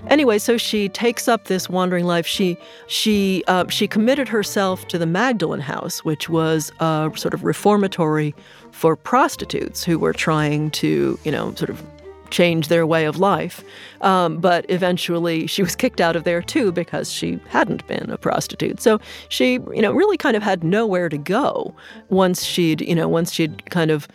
Anyway, 0.09 0.38
so 0.38 0.57
she 0.57 0.88
takes 0.88 1.28
up 1.28 1.45
this 1.45 1.69
wandering 1.69 2.04
life. 2.04 2.26
She 2.26 2.57
she 2.87 3.45
uh, 3.47 3.69
she 3.69 3.87
committed 3.87 4.28
herself 4.28 4.88
to 4.88 4.99
the 4.99 5.07
Magdalen 5.07 5.61
House, 5.61 6.04
which 6.04 6.28
was 6.28 6.73
a 6.80 7.11
sort 7.16 7.35
of 7.35 7.45
reformatory 7.45 8.35
for 8.73 8.97
prostitutes 8.97 9.85
who 9.85 9.99
were 9.99 10.12
trying 10.12 10.71
to, 10.73 11.19
you 11.25 11.33
know, 11.33 11.54
sort 11.54 11.71
of 11.71 11.83
change 12.30 12.69
their 12.69 12.87
way 12.87 13.04
of 13.04 13.19
life. 13.19 13.62
Um, 14.00 14.38
but 14.38 14.64
eventually, 14.69 15.47
she 15.47 15.62
was 15.62 15.76
kicked 15.76 16.00
out 16.00 16.16
of 16.16 16.25
there 16.25 16.42
too 16.42 16.73
because 16.73 17.12
she 17.12 17.40
hadn't 17.49 17.87
been 17.87 18.09
a 18.11 18.16
prostitute. 18.16 18.80
So 18.80 19.00
she, 19.28 19.54
you 19.54 19.83
know, 19.83 19.92
really 19.92 20.16
kind 20.16 20.37
of 20.37 20.42
had 20.42 20.64
nowhere 20.64 21.09
to 21.09 21.19
go 21.19 21.75
once 22.09 22.45
she'd, 22.45 22.80
you 22.80 22.95
know, 22.95 23.09
once 23.09 23.33
she'd 23.33 23.69
kind 23.71 23.90
of 23.90 24.09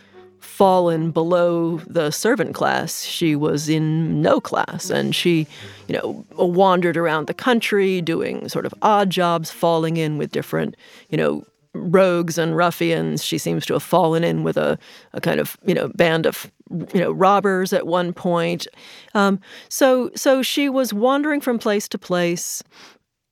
fallen 0.56 1.10
below 1.10 1.76
the 1.86 2.10
servant 2.10 2.54
class. 2.54 3.02
She 3.02 3.36
was 3.36 3.68
in 3.68 4.22
no 4.22 4.40
class, 4.40 4.88
and 4.88 5.14
she, 5.14 5.46
you 5.86 5.94
know, 5.94 6.24
wandered 6.38 6.96
around 6.96 7.26
the 7.26 7.34
country 7.34 8.00
doing 8.00 8.48
sort 8.48 8.64
of 8.64 8.72
odd 8.80 9.10
jobs, 9.10 9.50
falling 9.50 9.98
in 9.98 10.16
with 10.16 10.32
different, 10.32 10.74
you 11.10 11.18
know, 11.18 11.44
rogues 11.74 12.38
and 12.38 12.56
ruffians. 12.56 13.22
She 13.22 13.36
seems 13.36 13.66
to 13.66 13.74
have 13.74 13.82
fallen 13.82 14.24
in 14.24 14.44
with 14.44 14.56
a, 14.56 14.78
a 15.12 15.20
kind 15.20 15.40
of, 15.40 15.58
you 15.66 15.74
know, 15.74 15.88
band 15.88 16.24
of, 16.24 16.50
you 16.94 17.00
know, 17.00 17.12
robbers 17.12 17.74
at 17.74 17.86
one 17.86 18.14
point. 18.14 18.66
Um, 19.12 19.38
so, 19.68 20.10
so 20.14 20.42
she 20.42 20.70
was 20.70 20.94
wandering 20.94 21.42
from 21.42 21.58
place 21.58 21.86
to 21.88 21.98
place 21.98 22.62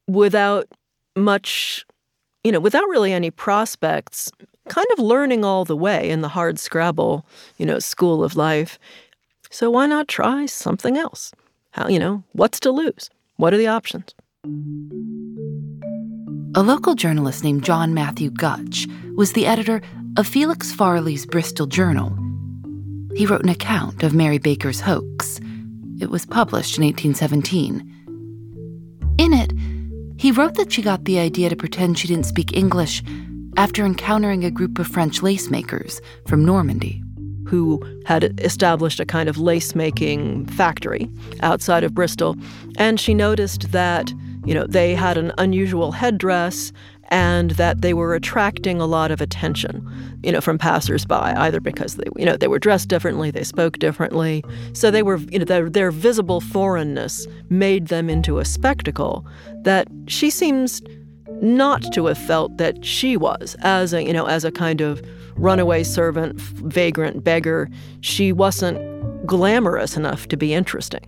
without 0.07 0.69
much, 1.17 1.87
you 2.43 2.53
know, 2.53 2.61
without 2.61 2.87
really 2.91 3.15
any 3.15 3.31
prospects 3.31 4.31
kind 4.69 4.87
of 4.93 4.99
learning 4.99 5.45
all 5.45 5.65
the 5.65 5.77
way 5.77 6.09
in 6.11 6.21
the 6.21 6.29
hard 6.29 6.59
scrabble, 6.59 7.27
you 7.59 7.67
know, 7.67 7.79
school 7.79 8.25
of 8.25 8.37
life. 8.37 8.79
So 9.51 9.71
why 9.71 9.87
not 9.87 10.09
try 10.09 10.47
something 10.47 10.97
else? 10.97 11.33
How, 11.73 11.89
you 11.89 11.99
know, 11.99 12.23
what's 12.33 12.61
to 12.61 12.71
lose? 12.71 13.11
What 13.37 13.53
are 13.53 13.59
the 13.59 13.67
options? 13.67 14.15
A 16.57 16.63
local 16.63 16.95
journalist 16.95 17.43
named 17.43 17.65
John 17.65 17.95
Matthew 17.95 18.31
Gutch 18.31 18.87
was 19.17 19.33
the 19.33 19.47
editor 19.47 19.83
of 20.17 20.27
Felix 20.27 20.73
Farley's 20.73 21.27
Bristol 21.27 21.67
Journal. 21.67 22.17
He 23.17 23.27
wrote 23.27 23.43
an 23.43 23.49
account 23.49 24.03
of 24.03 24.15
Mary 24.15 24.39
Baker's 24.39 24.81
hoax. 24.81 25.41
It 26.01 26.11
was 26.11 26.27
published 26.27 26.79
in 26.79 26.85
1817. 26.85 27.91
In 29.19 29.33
it, 29.33 29.53
he 30.17 30.33
wrote 30.33 30.55
that 30.55 30.73
she 30.73 30.83
got 30.83 31.05
the 31.05 31.19
idea 31.19 31.49
to 31.49 31.57
pretend 31.57 31.99
she 31.99 32.09
didn't 32.09 32.27
speak 32.27 32.57
English 32.57 33.03
after 33.57 33.85
encountering 33.85 34.45
a 34.45 34.51
group 34.51 34.79
of 34.79 34.87
French 34.87 35.23
lace 35.23 35.51
makers 35.51 36.01
from 36.27 36.45
Normandy. 36.45 37.03
Who 37.47 37.81
had 38.07 38.41
established 38.41 39.01
a 39.01 39.05
kind 39.05 39.29
of 39.29 39.37
lace 39.37 39.75
making 39.75 40.47
factory 40.47 41.09
outside 41.41 41.85
of 41.85 41.95
Bristol. 41.95 42.37
And 42.79 42.99
she 42.99 43.13
noticed 43.13 43.71
that, 43.71 44.13
you 44.45 44.55
know, 44.55 44.67
they 44.67 44.95
had 44.95 45.19
an 45.19 45.31
unusual 45.37 45.93
headdress 45.93 46.73
and 47.09 47.51
that 47.53 47.83
they 47.83 47.93
were 47.93 48.15
attracting 48.15 48.81
a 48.81 48.87
lot 48.87 49.11
of 49.11 49.21
attention, 49.21 49.87
you 50.23 50.33
know, 50.33 50.41
from 50.41 50.59
passersby, 50.59 51.15
either 51.15 51.61
because 51.61 51.97
they, 51.97 52.05
you 52.17 52.25
know, 52.25 52.37
they 52.37 52.49
were 52.49 52.59
dressed 52.59 52.89
differently, 52.89 53.31
they 53.31 53.45
spoke 53.45 53.79
differently, 53.79 54.43
so 54.73 54.91
they 54.91 55.03
were, 55.03 55.19
you 55.31 55.39
know, 55.39 55.45
their, 55.45 55.69
their 55.69 55.91
visible 55.91 56.41
foreignness 56.41 57.27
made 57.51 57.89
them 57.89 58.09
into 58.09 58.39
a 58.39 58.45
spectacle 58.45 59.25
that 59.63 59.87
she 60.09 60.31
seems 60.31 60.83
not 61.43 61.83
to 61.93 62.07
have 62.07 62.19
felt 62.19 62.57
that 62.59 62.85
she 62.85 63.17
was 63.17 63.57
as 63.61 63.93
a 63.93 64.03
you 64.03 64.13
know 64.13 64.27
as 64.27 64.45
a 64.45 64.53
kind 64.53 64.81
of 64.81 65.03
runaway 65.37 65.83
servant 65.83 66.41
vagrant 66.41 67.25
beggar 67.25 67.69
she 68.01 68.33
wasn't 68.33 68.79
glamorous 69.27 69.97
enough 69.97 70.29
to 70.29 70.37
be 70.37 70.55
interesting 70.55 71.07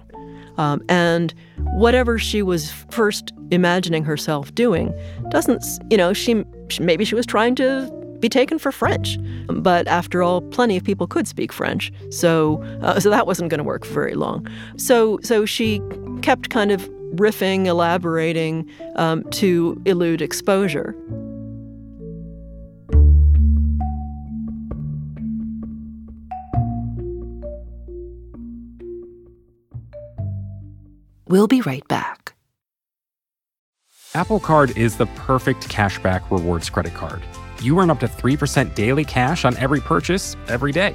um, 0.59 0.83
and 0.88 1.35
whatever 1.75 2.18
she 2.18 2.42
was 2.42 2.71
first 2.90 3.33
imagining 3.50 4.04
herself 4.04 4.54
doing 4.54 4.92
doesn't 5.28 5.62
you 5.90 5.97
know 5.97 6.12
she 6.12 6.45
maybe 6.80 7.04
she 7.04 7.14
was 7.14 7.26
trying 7.26 7.54
to 7.54 7.90
be 8.21 8.28
taken 8.28 8.59
for 8.59 8.73
French. 8.73 9.18
But 9.49 9.87
after 9.88 10.23
all, 10.23 10.40
plenty 10.40 10.76
of 10.76 10.85
people 10.85 11.06
could 11.06 11.28
speak 11.28 11.52
French, 11.52 11.92
so 12.11 12.62
uh, 12.83 12.99
so 12.99 13.11
that 13.11 13.26
wasn't 13.26 13.50
going 13.50 13.59
to 13.59 13.64
work 13.64 13.85
for 13.85 13.95
very 13.95 14.14
long. 14.14 14.47
So 14.76 15.18
so 15.23 15.45
she 15.45 15.80
kept 16.23 16.50
kind 16.50 16.73
of 16.73 16.90
riffing, 17.17 17.67
elaborating 17.67 18.71
um, 18.97 19.25
to 19.31 19.81
elude 19.85 20.23
exposure. 20.23 20.95
We'll 31.29 31.49
be 31.49 31.61
right 31.61 31.87
back. 31.89 32.35
Apple 34.15 34.41
Card 34.41 34.77
is 34.79 34.97
the 34.97 35.07
perfect 35.07 35.69
cashback 35.69 36.31
rewards 36.31 36.71
credit 36.71 36.95
card. 36.95 37.23
you 37.63 37.79
earn 37.81 37.91
up 37.91 38.01
to 38.01 38.07
3% 38.07 38.75
daily 38.75 39.05
cash 39.05 39.45
on 39.45 39.57
every 39.57 39.81
purchase 39.81 40.37
every 40.49 40.73
day. 40.73 40.95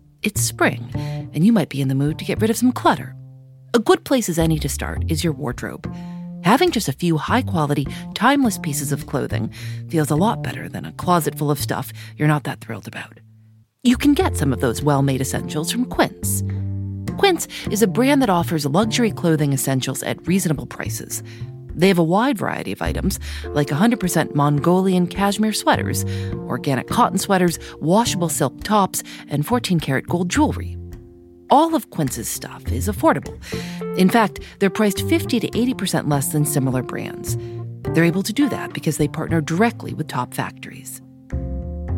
It's 0.23 0.39
spring, 0.39 0.87
and 1.33 1.43
you 1.43 1.51
might 1.51 1.69
be 1.69 1.81
in 1.81 1.87
the 1.87 1.95
mood 1.95 2.19
to 2.19 2.25
get 2.25 2.39
rid 2.41 2.51
of 2.51 2.57
some 2.57 2.71
clutter. 2.71 3.15
A 3.73 3.79
good 3.79 4.03
place 4.03 4.29
as 4.29 4.37
any 4.37 4.59
to 4.59 4.69
start 4.69 5.03
is 5.07 5.23
your 5.23 5.33
wardrobe. 5.33 5.91
Having 6.43 6.71
just 6.71 6.87
a 6.87 6.93
few 6.93 7.17
high 7.17 7.41
quality, 7.41 7.87
timeless 8.13 8.59
pieces 8.59 8.91
of 8.91 9.07
clothing 9.07 9.51
feels 9.89 10.11
a 10.11 10.15
lot 10.15 10.43
better 10.43 10.69
than 10.69 10.85
a 10.85 10.91
closet 10.91 11.39
full 11.39 11.49
of 11.49 11.59
stuff 11.59 11.91
you're 12.17 12.27
not 12.27 12.43
that 12.43 12.61
thrilled 12.61 12.87
about. 12.87 13.19
You 13.81 13.97
can 13.97 14.13
get 14.13 14.37
some 14.37 14.53
of 14.53 14.59
those 14.59 14.83
well 14.83 15.01
made 15.01 15.21
essentials 15.21 15.71
from 15.71 15.85
Quince. 15.85 16.43
Quince 17.17 17.47
is 17.71 17.81
a 17.81 17.87
brand 17.87 18.21
that 18.21 18.29
offers 18.29 18.65
luxury 18.67 19.09
clothing 19.09 19.53
essentials 19.53 20.03
at 20.03 20.27
reasonable 20.27 20.67
prices. 20.67 21.23
They 21.75 21.87
have 21.87 21.99
a 21.99 22.03
wide 22.03 22.37
variety 22.37 22.71
of 22.71 22.81
items, 22.81 23.19
like 23.47 23.67
100% 23.67 24.35
Mongolian 24.35 25.07
cashmere 25.07 25.53
sweaters, 25.53 26.05
organic 26.47 26.87
cotton 26.87 27.17
sweaters, 27.17 27.59
washable 27.81 28.29
silk 28.29 28.63
tops, 28.63 29.03
and 29.29 29.45
14 29.45 29.79
karat 29.79 30.07
gold 30.07 30.29
jewelry. 30.29 30.77
All 31.49 31.75
of 31.75 31.89
Quince's 31.89 32.29
stuff 32.29 32.71
is 32.71 32.87
affordable. 32.87 33.37
In 33.97 34.09
fact, 34.09 34.39
they're 34.59 34.69
priced 34.69 35.05
50 35.05 35.39
to 35.41 35.49
80% 35.49 36.09
less 36.09 36.31
than 36.31 36.45
similar 36.45 36.81
brands. 36.81 37.37
They're 37.93 38.05
able 38.05 38.23
to 38.23 38.33
do 38.33 38.47
that 38.49 38.73
because 38.73 38.97
they 38.97 39.07
partner 39.07 39.41
directly 39.41 39.93
with 39.93 40.07
top 40.07 40.33
factories. 40.33 41.01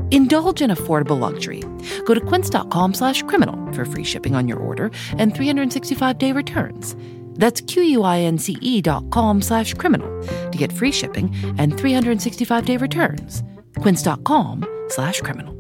Indulge 0.09 0.61
in 0.61 0.69
affordable 0.71 1.19
luxury. 1.19 1.61
Go 2.05 2.13
to 2.13 2.21
quince.com 2.21 2.93
slash 2.93 3.21
criminal 3.23 3.71
for 3.73 3.85
free 3.85 4.03
shipping 4.03 4.35
on 4.35 4.47
your 4.47 4.59
order 4.59 4.91
and 5.17 5.33
365-day 5.33 6.31
returns. 6.31 6.95
That's 7.33 7.61
Q-U-I-N-C-E 7.61 8.81
dot 8.81 9.09
com 9.09 9.41
slash 9.41 9.73
criminal 9.73 10.23
to 10.51 10.57
get 10.57 10.71
free 10.71 10.91
shipping 10.91 11.33
and 11.57 11.73
365-day 11.73 12.77
returns. 12.77 13.43
quince.com 13.79 14.65
slash 14.87 15.21
criminal. 15.21 15.53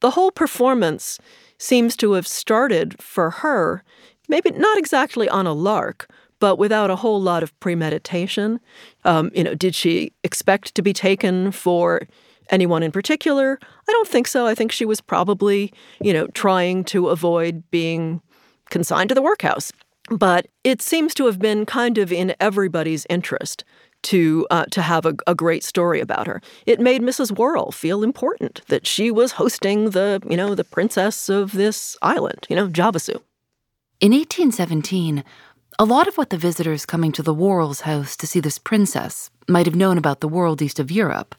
The 0.00 0.12
whole 0.12 0.30
performance 0.30 1.18
seems 1.58 1.94
to 1.96 2.12
have 2.12 2.26
started 2.26 3.00
for 3.02 3.30
her, 3.30 3.84
maybe 4.28 4.50
not 4.50 4.78
exactly 4.78 5.28
on 5.28 5.46
a 5.46 5.52
lark, 5.52 6.08
but 6.38 6.56
without 6.56 6.90
a 6.90 6.96
whole 6.96 7.20
lot 7.20 7.42
of 7.42 7.58
premeditation. 7.60 8.60
Um, 9.04 9.30
you 9.34 9.44
know, 9.44 9.54
did 9.54 9.74
she 9.74 10.12
expect 10.24 10.74
to 10.74 10.82
be 10.82 10.94
taken 10.94 11.52
for 11.52 12.08
anyone 12.50 12.82
in 12.82 12.92
particular? 12.92 13.58
I 13.88 13.92
don't 13.92 14.08
think 14.08 14.26
so. 14.28 14.46
I 14.46 14.54
think 14.54 14.72
she 14.72 14.84
was 14.84 15.00
probably, 15.00 15.72
you 16.00 16.12
know, 16.12 16.26
trying 16.28 16.84
to 16.84 17.08
avoid 17.08 17.62
being 17.70 18.20
consigned 18.70 19.08
to 19.08 19.14
the 19.14 19.22
workhouse. 19.22 19.72
But 20.10 20.48
it 20.64 20.82
seems 20.82 21.14
to 21.14 21.26
have 21.26 21.38
been 21.38 21.66
kind 21.66 21.98
of 21.98 22.12
in 22.12 22.34
everybody's 22.40 23.06
interest 23.08 23.64
to 24.02 24.46
uh, 24.50 24.64
to 24.66 24.82
have 24.82 25.04
a, 25.04 25.14
a, 25.26 25.34
great 25.34 25.62
story 25.62 26.00
about 26.00 26.26
her. 26.26 26.40
It 26.66 26.80
made 26.80 27.02
Mrs. 27.02 27.36
Worrall 27.36 27.70
feel 27.70 28.02
important 28.02 28.62
that 28.68 28.86
she 28.86 29.10
was 29.10 29.32
hosting 29.32 29.90
the 29.90 30.22
you 30.28 30.36
know 30.36 30.54
the 30.54 30.64
princess 30.64 31.28
of 31.28 31.52
this 31.52 31.96
island, 32.02 32.46
you 32.48 32.56
know 32.56 32.68
Javasu. 32.68 33.20
In 34.00 34.12
1817, 34.12 35.22
a 35.78 35.84
lot 35.84 36.08
of 36.08 36.16
what 36.16 36.30
the 36.30 36.38
visitors 36.38 36.86
coming 36.86 37.12
to 37.12 37.22
the 37.22 37.34
Worralls' 37.34 37.82
house 37.82 38.16
to 38.16 38.26
see 38.26 38.40
this 38.40 38.58
princess 38.58 39.30
might 39.48 39.66
have 39.66 39.74
known 39.74 39.98
about 39.98 40.20
the 40.20 40.28
world 40.28 40.62
east 40.62 40.78
of 40.78 40.90
Europe 40.90 41.34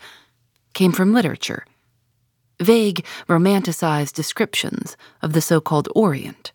came 0.73 0.91
from 0.91 1.13
literature. 1.13 1.65
Vague, 2.61 3.05
romanticized 3.27 4.13
descriptions 4.13 4.95
of 5.21 5.33
the 5.33 5.41
so 5.41 5.59
called 5.59 5.89
Orient. 5.95 6.51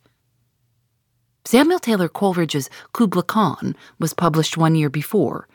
Samuel 1.44 1.79
Taylor 1.79 2.09
Coleridge's 2.09 2.68
Kubla 2.92 3.22
Khan 3.22 3.76
was 3.98 4.14
published 4.14 4.57
one 4.57 4.74
year 4.74 4.90
before. 4.90 5.48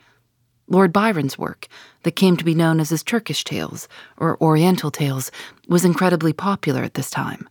Lord 0.68 0.92
Byron's 0.92 1.36
work, 1.36 1.68
that 2.02 2.16
came 2.16 2.36
to 2.36 2.44
be 2.44 2.54
known 2.54 2.80
as 2.80 2.90
his 2.90 3.02
Turkish 3.02 3.44
Tales 3.44 3.88
or 4.16 4.40
Oriental 4.42 4.90
Tales, 4.90 5.30
was 5.68 5.84
incredibly 5.84 6.32
popular 6.32 6.82
at 6.82 6.94
this 6.94 7.10
time. 7.10 7.48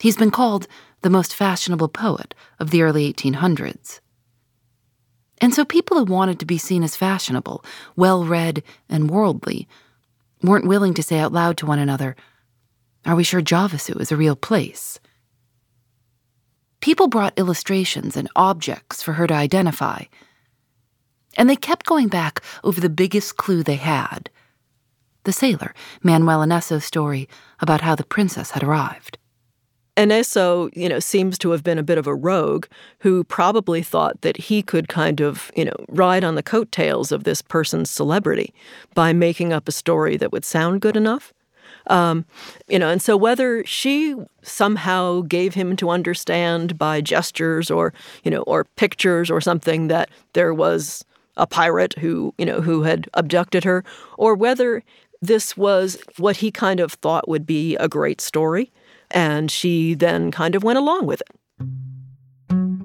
He's 0.00 0.16
been 0.16 0.30
called 0.30 0.66
the 1.02 1.10
most 1.10 1.34
fashionable 1.34 1.88
poet 1.88 2.34
of 2.58 2.70
the 2.70 2.82
early 2.82 3.12
1800s. 3.12 4.00
And 5.40 5.54
so 5.54 5.64
people 5.64 5.98
who 5.98 6.12
wanted 6.12 6.38
to 6.40 6.46
be 6.46 6.58
seen 6.58 6.82
as 6.82 6.96
fashionable, 6.96 7.64
well 7.96 8.24
read, 8.24 8.62
and 8.88 9.10
worldly 9.10 9.68
weren't 10.42 10.66
willing 10.66 10.94
to 10.94 11.02
say 11.02 11.18
out 11.18 11.32
loud 11.32 11.56
to 11.58 11.66
one 11.66 11.78
another, 11.78 12.16
Are 13.04 13.16
we 13.16 13.24
sure 13.24 13.42
Javasu 13.42 14.00
is 14.00 14.12
a 14.12 14.16
real 14.16 14.36
place? 14.36 14.98
People 16.80 17.08
brought 17.08 17.38
illustrations 17.38 18.16
and 18.16 18.28
objects 18.34 19.02
for 19.02 19.14
her 19.14 19.26
to 19.26 19.34
identify, 19.34 20.04
and 21.36 21.48
they 21.48 21.56
kept 21.56 21.86
going 21.86 22.08
back 22.08 22.42
over 22.64 22.80
the 22.80 22.88
biggest 22.88 23.36
clue 23.36 23.62
they 23.62 23.76
had 23.76 24.30
the 25.24 25.32
sailor, 25.32 25.74
Manuel 26.02 26.40
Eynesso's 26.40 26.84
story 26.84 27.28
about 27.60 27.82
how 27.82 27.94
the 27.94 28.04
princess 28.04 28.52
had 28.52 28.62
arrived. 28.62 29.18
Eynesso, 29.96 30.74
you 30.76 30.88
know, 30.88 30.98
seems 30.98 31.38
to 31.38 31.50
have 31.50 31.62
been 31.62 31.78
a 31.78 31.82
bit 31.82 31.98
of 31.98 32.06
a 32.06 32.14
rogue 32.14 32.66
who 33.00 33.24
probably 33.24 33.82
thought 33.82 34.20
that 34.22 34.36
he 34.36 34.62
could 34.62 34.88
kind 34.88 35.20
of, 35.20 35.50
you 35.56 35.64
know, 35.64 35.74
ride 35.88 36.24
on 36.24 36.34
the 36.34 36.42
coattails 36.42 37.12
of 37.12 37.24
this 37.24 37.42
person's 37.42 37.90
celebrity 37.90 38.54
by 38.94 39.12
making 39.12 39.52
up 39.52 39.68
a 39.68 39.72
story 39.72 40.16
that 40.16 40.32
would 40.32 40.44
sound 40.44 40.80
good 40.80 40.96
enough. 40.96 41.32
Um, 41.86 42.24
you 42.68 42.78
know, 42.78 42.88
and 42.88 43.02
so 43.02 43.16
whether 43.16 43.64
she 43.64 44.14
somehow 44.42 45.22
gave 45.22 45.54
him 45.54 45.76
to 45.76 45.90
understand 45.90 46.78
by 46.78 47.00
gestures 47.00 47.70
or, 47.70 47.92
you 48.22 48.30
know, 48.30 48.42
or 48.42 48.64
pictures 48.76 49.30
or 49.30 49.40
something 49.40 49.88
that 49.88 50.10
there 50.34 50.54
was 50.54 51.04
a 51.36 51.46
pirate 51.46 51.94
who, 51.98 52.34
you 52.38 52.44
know, 52.44 52.60
who 52.60 52.82
had 52.82 53.08
abducted 53.14 53.64
her, 53.64 53.82
or 54.18 54.34
whether 54.34 54.82
this 55.22 55.56
was 55.56 55.98
what 56.18 56.36
he 56.36 56.50
kind 56.50 56.80
of 56.80 56.92
thought 56.94 57.28
would 57.28 57.46
be 57.46 57.76
a 57.76 57.88
great 57.88 58.20
story 58.20 58.70
and 59.10 59.50
she 59.50 59.94
then 59.94 60.30
kind 60.30 60.54
of 60.54 60.62
went 60.62 60.78
along 60.78 61.06
with 61.06 61.22
it. 61.22 61.28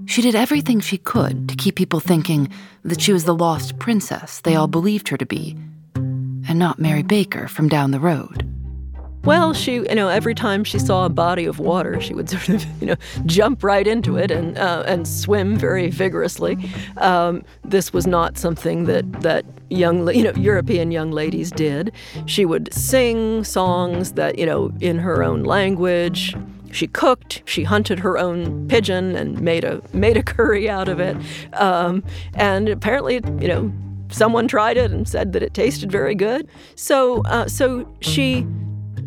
She 0.08 0.22
did 0.22 0.36
everything 0.36 0.80
she 0.80 0.98
could 0.98 1.50
to 1.50 1.56
keep 1.56 1.76
people 1.76 2.00
thinking 2.00 2.50
that 2.84 3.02
she 3.02 3.12
was 3.12 3.26
the 3.26 3.36
lost 3.36 3.80
princess 3.80 4.40
they 4.42 4.56
all 4.56 4.68
believed 4.68 5.10
her 5.10 5.18
to 5.18 5.26
be, 5.26 5.58
and 5.96 6.60
not 6.60 6.80
Mary 6.80 7.04
Baker 7.04 7.48
from 7.48 7.68
down 7.68 7.92
the 7.92 8.00
road. 8.00 8.55
Well, 9.26 9.56
she, 9.56 9.74
you 9.74 9.96
know, 9.96 10.08
every 10.08 10.36
time 10.36 10.64
she 10.64 10.78
saw 10.78 11.06
a 11.06 11.10
body 11.10 11.46
of 11.46 11.58
water, 11.58 12.00
she 12.00 12.14
would 12.14 12.30
sort 12.36 12.48
of, 12.50 12.66
you 12.80 12.88
know, 12.88 12.96
jump 13.26 13.64
right 13.64 13.88
into 13.88 14.18
it 14.18 14.30
and 14.30 14.56
uh, 14.58 14.84
and 14.86 15.08
swim 15.08 15.58
very 15.58 15.90
vigorously. 15.90 16.58
Um, 16.98 17.44
this 17.64 17.92
was 17.92 18.06
not 18.06 18.38
something 18.38 18.86
that 18.86 19.12
that 19.24 19.44
young, 19.72 20.08
you 20.14 20.24
know, 20.24 20.34
European 20.34 20.92
young 20.92 21.10
ladies 21.10 21.50
did. 21.50 21.92
She 22.28 22.46
would 22.46 22.72
sing 22.72 23.44
songs 23.44 24.12
that, 24.12 24.38
you 24.38 24.46
know, 24.46 24.72
in 24.80 25.00
her 25.00 25.24
own 25.24 25.44
language. 25.44 26.36
She 26.72 26.86
cooked. 26.86 27.42
She 27.46 27.64
hunted 27.64 28.00
her 28.00 28.20
own 28.20 28.68
pigeon 28.68 29.16
and 29.16 29.42
made 29.42 29.64
a 29.64 29.82
made 29.92 30.18
a 30.18 30.24
curry 30.24 30.70
out 30.70 30.88
of 30.88 31.00
it. 31.00 31.18
Um, 31.54 32.04
and 32.36 32.70
apparently, 32.70 33.22
you 33.40 33.48
know, 33.48 33.74
someone 34.10 34.48
tried 34.48 34.78
it 34.78 34.92
and 34.92 35.08
said 35.08 35.34
that 35.34 35.42
it 35.42 35.56
tasted 35.56 35.92
very 35.92 36.14
good. 36.14 36.48
So, 36.76 37.24
uh, 37.24 37.48
so 37.48 37.92
she 38.02 38.46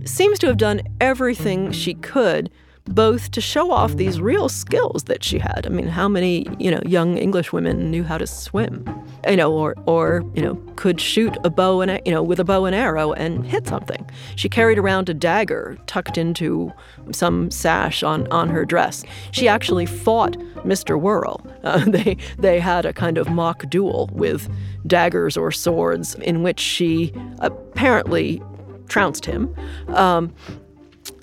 seems 0.04 0.38
to 0.40 0.46
have 0.46 0.56
done 0.56 0.82
everything 1.00 1.72
she 1.72 1.94
could 1.94 2.50
both 2.88 3.30
to 3.32 3.40
show 3.40 3.70
off 3.70 3.96
these 3.96 4.20
real 4.20 4.48
skills 4.48 5.04
that 5.04 5.22
she 5.22 5.38
had. 5.38 5.66
I 5.66 5.68
mean, 5.68 5.87
how 5.87 6.08
many, 6.08 6.46
you 6.58 6.70
know, 6.70 6.80
young 6.84 7.18
English 7.18 7.52
women 7.52 7.90
knew 7.90 8.02
how 8.02 8.18
to 8.18 8.26
swim? 8.26 8.84
You 9.28 9.37
know, 9.37 9.52
or 9.52 9.74
or, 9.87 10.24
you 10.34 10.42
know, 10.42 10.54
could 10.76 11.00
shoot 11.00 11.37
a 11.44 11.50
bow 11.50 11.80
and 11.80 12.00
you 12.04 12.12
know, 12.12 12.22
with 12.22 12.40
a 12.40 12.44
bow 12.44 12.64
and 12.64 12.74
arrow 12.74 13.12
and 13.12 13.46
hit 13.46 13.66
something. 13.66 14.08
She 14.37 14.48
carried 14.48 14.78
around 14.78 15.08
a 15.08 15.14
dagger 15.14 15.76
tucked 15.87 16.16
into 16.18 16.72
some 17.12 17.50
sash 17.50 18.02
on 18.02 18.26
on 18.28 18.48
her 18.48 18.64
dress. 18.64 19.04
She 19.32 19.48
actually 19.48 19.87
fought 19.87 20.37
Mr. 20.64 20.98
Worrall. 20.98 21.44
Uh, 21.64 21.84
they 21.87 22.16
they 22.38 22.61
had 22.61 22.87
a 22.87 22.92
kind 22.92 23.18
of 23.18 23.28
mock 23.28 23.68
duel 23.68 24.08
with 24.12 24.48
daggers 24.87 25.37
or 25.37 25.52
swords 25.52 26.14
in 26.16 26.42
which 26.42 26.61
she 26.61 27.12
apparently 27.40 28.40
trounced 28.88 29.24
him. 29.24 29.55
Um, 29.88 30.35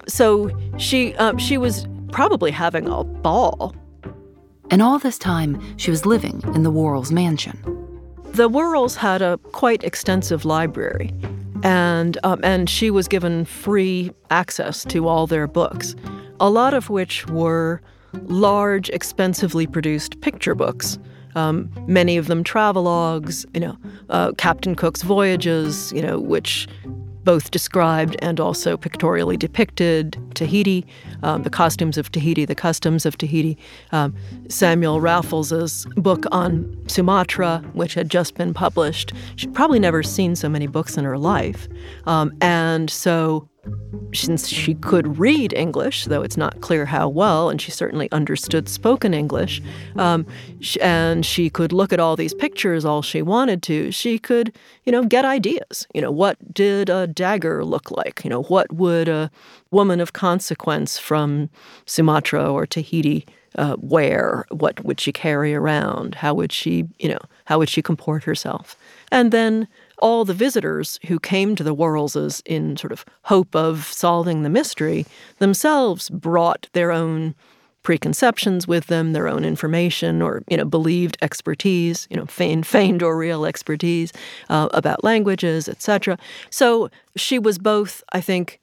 so 0.08 0.51
she 0.78 1.15
uh, 1.15 1.38
she 1.38 1.58
was 1.58 1.88
probably 2.12 2.51
having 2.51 2.88
a 2.88 3.04
ball. 3.04 3.75
And 4.71 4.82
all 4.82 4.97
this 4.97 5.17
time, 5.19 5.62
she 5.78 5.91
was 5.91 6.06
living 6.06 6.41
in 6.56 6.63
the 6.63 6.71
Worralls 6.71 7.12
mansion. 7.12 7.58
The 8.32 8.49
Worralls 8.49 8.95
had 8.95 9.21
a 9.21 9.38
quite 9.51 9.84
extensive 9.84 10.43
library, 10.43 11.13
and 11.63 12.17
um, 12.23 12.39
and 12.43 12.69
she 12.69 12.89
was 12.89 13.08
given 13.08 13.45
free 13.45 14.12
access 14.30 14.84
to 14.86 15.08
all 15.08 15.28
their 15.28 15.47
books, 15.47 15.95
a 16.39 16.49
lot 16.49 16.73
of 16.73 16.89
which 16.89 17.28
were 17.28 17.82
large, 18.23 18.89
expensively 18.89 19.67
produced 19.67 20.19
picture 20.21 20.56
books. 20.56 20.97
Um, 21.36 21.69
many 21.86 22.17
of 22.17 22.28
them 22.28 22.43
travelogues, 22.43 23.45
you 23.54 23.60
know, 23.60 23.78
uh, 24.10 24.32
Captain 24.38 24.73
Cook's 24.75 25.01
voyages, 25.01 25.91
you 25.91 26.01
know, 26.01 26.17
which 26.17 26.67
both 27.25 27.51
described 27.51 28.15
and 28.19 28.39
also 28.39 28.77
pictorially 28.77 29.35
depicted 29.35 30.17
Tahiti, 30.35 30.85
um, 31.23 31.43
the 31.43 31.49
costumes 31.49 31.97
of 31.97 32.11
Tahiti, 32.11 32.45
the 32.45 32.55
customs 32.55 33.05
of 33.05 33.17
Tahiti. 33.17 33.57
Um, 33.91 34.15
Samuel 34.47 35.01
Raffles's 35.01 35.85
book 35.95 36.25
on 36.31 36.73
Sumatra, 36.88 37.63
which 37.73 37.95
had 37.95 38.09
just 38.09 38.35
been 38.35 38.53
published. 38.53 39.11
She'd 39.35 39.53
probably 39.53 39.79
never 39.79 40.03
seen 40.03 40.35
so 40.35 40.47
many 40.47 40.67
books 40.67 40.97
in 40.97 41.03
her 41.03 41.17
life. 41.17 41.67
Um, 42.05 42.31
and 42.41 42.89
so 42.89 43.49
since 44.13 44.47
she 44.47 44.75
could 44.75 45.19
read 45.19 45.54
English, 45.54 46.06
though 46.06 46.21
it's 46.21 46.38
not 46.38 46.62
clear 46.62 46.86
how 46.86 47.08
well, 47.08 47.49
and 47.49 47.62
she 47.62 47.71
certainly 47.71 48.10
understood 48.12 48.69
spoken 48.69 49.13
English, 49.13 49.62
um, 49.97 50.25
and 50.82 51.25
she 51.25 51.49
could 51.49 51.73
look 51.73 51.91
at 51.91 51.99
all 51.99 52.15
these 52.15 52.34
pictures 52.34 52.86
all 52.86 53.01
she 53.01 53.21
wanted 53.21 53.62
to, 53.63 53.91
she 53.91 54.17
could, 54.17 54.56
you 54.86 54.91
know, 54.91 55.04
get 55.04 55.25
ideas. 55.25 55.88
You 55.93 56.01
know, 56.01 56.12
what 56.12 56.54
did 56.54 56.89
a 56.89 57.08
dagger 57.08 57.65
look 57.65 57.91
like? 57.91 58.23
You 58.23 58.30
know, 58.30 58.43
what 58.43 58.71
would 58.71 59.08
a 59.08 59.30
woman 59.71 59.99
of 59.99 60.13
consequence 60.13 60.97
from 60.97 61.49
Sumatra 61.86 62.51
or 62.51 62.65
Tahiti 62.65 63.25
uh, 63.58 63.75
wear? 63.80 64.45
What 64.49 64.84
would 64.86 64.99
she 64.99 65.12
carry 65.12 65.54
around? 65.54 66.15
How 66.15 66.34
would 66.34 66.51
she, 66.51 66.86
you 66.99 67.10
know, 67.10 67.19
how 67.45 67.60
would 67.60 67.69
she 67.69 67.82
comport 67.82 68.23
herself? 68.23 68.78
And 69.12 69.32
then 69.32 69.67
all 69.99 70.25
the 70.25 70.34
visitors 70.34 70.99
who 71.08 71.19
came 71.19 71.55
to 71.55 71.63
the 71.63 71.75
Worrallses 71.75 72.41
in 72.45 72.77
sort 72.77 72.91
of 72.91 73.05
hope 73.23 73.55
of 73.55 73.86
solving 73.86 74.43
the 74.43 74.49
mystery 74.49 75.05
themselves 75.39 76.10
brought 76.10 76.67
their 76.73 76.91
own 76.91 77.36
preconceptions 77.86 78.67
with 78.67 78.88
them, 78.88 79.13
their 79.13 79.27
own 79.27 79.45
information 79.45 80.21
or 80.21 80.43
you 80.49 80.58
know 80.58 80.65
believed 80.65 81.17
expertise, 81.21 82.08
you 82.10 82.17
know 82.17 82.25
feigned, 82.25 82.67
feigned 82.75 83.01
or 83.01 83.15
real 83.15 83.45
expertise 83.45 84.12
uh, 84.49 84.67
about 84.73 85.03
languages, 85.03 85.69
etc. 85.69 86.17
So 86.49 86.89
she 87.15 87.39
was 87.39 87.58
both, 87.58 88.03
I 88.12 88.19
think, 88.19 88.60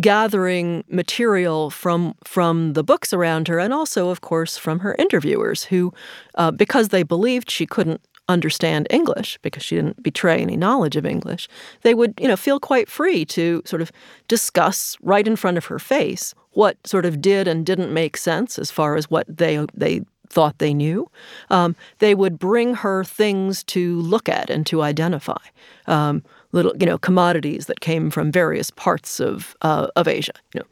gathering 0.00 0.84
material 0.88 1.70
from 1.70 2.14
from 2.24 2.72
the 2.72 2.82
books 2.82 3.12
around 3.12 3.46
her, 3.48 3.58
and 3.58 3.72
also, 3.72 4.08
of 4.08 4.22
course, 4.22 4.56
from 4.56 4.80
her 4.80 4.96
interviewers, 4.98 5.64
who, 5.64 5.92
uh, 6.34 6.50
because 6.50 6.88
they 6.88 7.02
believed 7.02 7.50
she 7.50 7.66
couldn't 7.66 8.00
understand 8.32 8.86
English 8.90 9.38
because 9.42 9.62
she 9.62 9.76
didn't 9.76 10.02
betray 10.02 10.40
any 10.40 10.56
knowledge 10.56 10.96
of 10.96 11.06
English, 11.06 11.48
they 11.82 11.94
would, 11.94 12.14
you 12.20 12.28
know, 12.28 12.36
feel 12.36 12.58
quite 12.58 12.88
free 12.88 13.24
to 13.26 13.62
sort 13.64 13.82
of 13.82 13.92
discuss 14.28 14.96
right 15.02 15.26
in 15.26 15.36
front 15.36 15.58
of 15.58 15.66
her 15.66 15.78
face 15.78 16.34
what 16.52 16.76
sort 16.86 17.04
of 17.06 17.20
did 17.20 17.48
and 17.48 17.64
didn't 17.64 17.92
make 17.92 18.16
sense 18.16 18.58
as 18.58 18.70
far 18.70 18.96
as 18.96 19.10
what 19.10 19.26
they 19.28 19.64
they 19.74 20.02
thought 20.28 20.58
they 20.58 20.72
knew. 20.72 21.10
Um, 21.50 21.76
they 21.98 22.14
would 22.14 22.38
bring 22.38 22.74
her 22.76 23.04
things 23.04 23.62
to 23.64 24.00
look 24.00 24.28
at 24.28 24.48
and 24.48 24.66
to 24.66 24.82
identify. 24.82 25.42
Um, 25.86 26.22
little, 26.52 26.72
you 26.78 26.86
know, 26.86 26.98
commodities 26.98 27.66
that 27.66 27.80
came 27.80 28.10
from 28.10 28.32
various 28.32 28.70
parts 28.70 29.20
of 29.20 29.56
uh, 29.62 29.88
of 29.96 30.08
Asia. 30.08 30.32
You 30.54 30.60
know, 30.60 30.66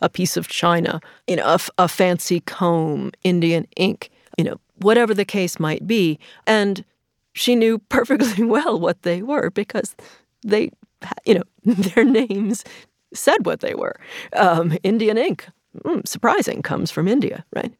a 0.00 0.08
piece 0.08 0.36
of 0.36 0.48
china, 0.48 1.00
you 1.26 1.36
know, 1.36 1.46
a, 1.46 1.58
a 1.78 1.88
fancy 1.88 2.40
comb, 2.40 3.12
Indian 3.24 3.66
ink, 3.76 4.10
you 4.36 4.44
know, 4.44 4.58
whatever 4.78 5.14
the 5.14 5.24
case 5.24 5.58
might 5.58 5.86
be. 5.86 6.18
And 6.46 6.84
she 7.32 7.54
knew 7.54 7.78
perfectly 7.88 8.44
well 8.44 8.78
what 8.78 9.02
they 9.02 9.22
were 9.22 9.50
because 9.50 9.94
they, 10.44 10.70
you 11.24 11.34
know, 11.34 11.44
their 11.64 12.04
names 12.04 12.64
said 13.14 13.44
what 13.46 13.60
they 13.60 13.74
were. 13.74 13.98
Um, 14.34 14.76
Indian 14.82 15.18
ink, 15.18 15.46
mm, 15.84 16.06
surprising, 16.06 16.62
comes 16.62 16.90
from 16.90 17.08
India, 17.08 17.44
right? 17.54 17.72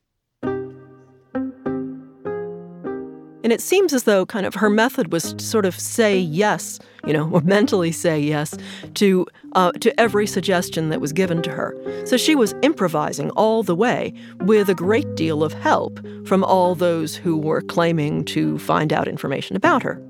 And 3.46 3.52
it 3.52 3.60
seems 3.60 3.92
as 3.92 4.02
though 4.02 4.26
kind 4.26 4.44
of 4.44 4.54
her 4.54 4.68
method 4.68 5.12
was 5.12 5.32
to 5.32 5.44
sort 5.44 5.66
of 5.66 5.78
say 5.78 6.18
yes, 6.18 6.80
you 7.06 7.12
know, 7.12 7.30
or 7.32 7.40
mentally 7.42 7.92
say 7.92 8.18
yes 8.18 8.56
to 8.94 9.24
uh, 9.52 9.70
to 9.70 10.00
every 10.00 10.26
suggestion 10.26 10.88
that 10.88 11.00
was 11.00 11.12
given 11.12 11.42
to 11.42 11.52
her. 11.52 11.72
So 12.06 12.16
she 12.16 12.34
was 12.34 12.56
improvising 12.62 13.30
all 13.36 13.62
the 13.62 13.76
way 13.76 14.12
with 14.40 14.68
a 14.68 14.74
great 14.74 15.14
deal 15.14 15.44
of 15.44 15.52
help 15.52 16.04
from 16.26 16.42
all 16.42 16.74
those 16.74 17.14
who 17.14 17.38
were 17.38 17.60
claiming 17.60 18.24
to 18.24 18.58
find 18.58 18.92
out 18.92 19.06
information 19.06 19.54
about 19.54 19.84
her. 19.84 20.02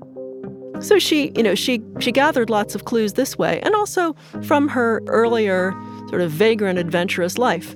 So 0.79 0.97
she, 0.97 1.31
you 1.35 1.43
know, 1.43 1.53
she 1.53 1.83
she 1.99 2.11
gathered 2.11 2.49
lots 2.49 2.73
of 2.73 2.85
clues 2.85 3.13
this 3.13 3.37
way, 3.37 3.61
and 3.61 3.75
also 3.75 4.15
from 4.41 4.67
her 4.67 5.03
earlier 5.05 5.73
sort 6.09 6.21
of 6.21 6.31
vagrant, 6.31 6.79
adventurous 6.79 7.37
life. 7.37 7.75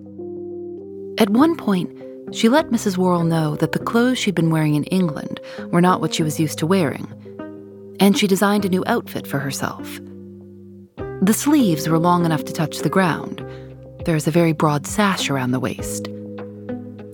At 1.19 1.29
one 1.29 1.55
point, 1.55 2.00
she 2.31 2.47
let 2.47 2.69
Mrs. 2.69 2.97
Worrall 2.97 3.23
know 3.23 3.55
that 3.57 3.73
the 3.73 3.79
clothes 3.79 4.17
she'd 4.17 4.35
been 4.35 4.51
wearing 4.51 4.75
in 4.75 4.85
England 4.85 5.39
were 5.67 5.81
not 5.81 5.99
what 5.99 6.13
she 6.13 6.23
was 6.23 6.39
used 6.39 6.57
to 6.59 6.67
wearing, 6.67 7.07
and 7.99 8.17
she 8.17 8.27
designed 8.27 8.65
a 8.65 8.69
new 8.69 8.83
outfit 8.87 9.27
for 9.27 9.39
herself. 9.39 9.99
The 11.21 11.33
sleeves 11.33 11.87
were 11.87 11.99
long 11.99 12.25
enough 12.25 12.45
to 12.45 12.53
touch 12.53 12.79
the 12.79 12.89
ground. 12.89 13.45
There 14.05 14.15
is 14.15 14.27
a 14.27 14.31
very 14.31 14.53
broad 14.53 14.87
sash 14.87 15.29
around 15.29 15.51
the 15.51 15.59
waist. 15.59 16.07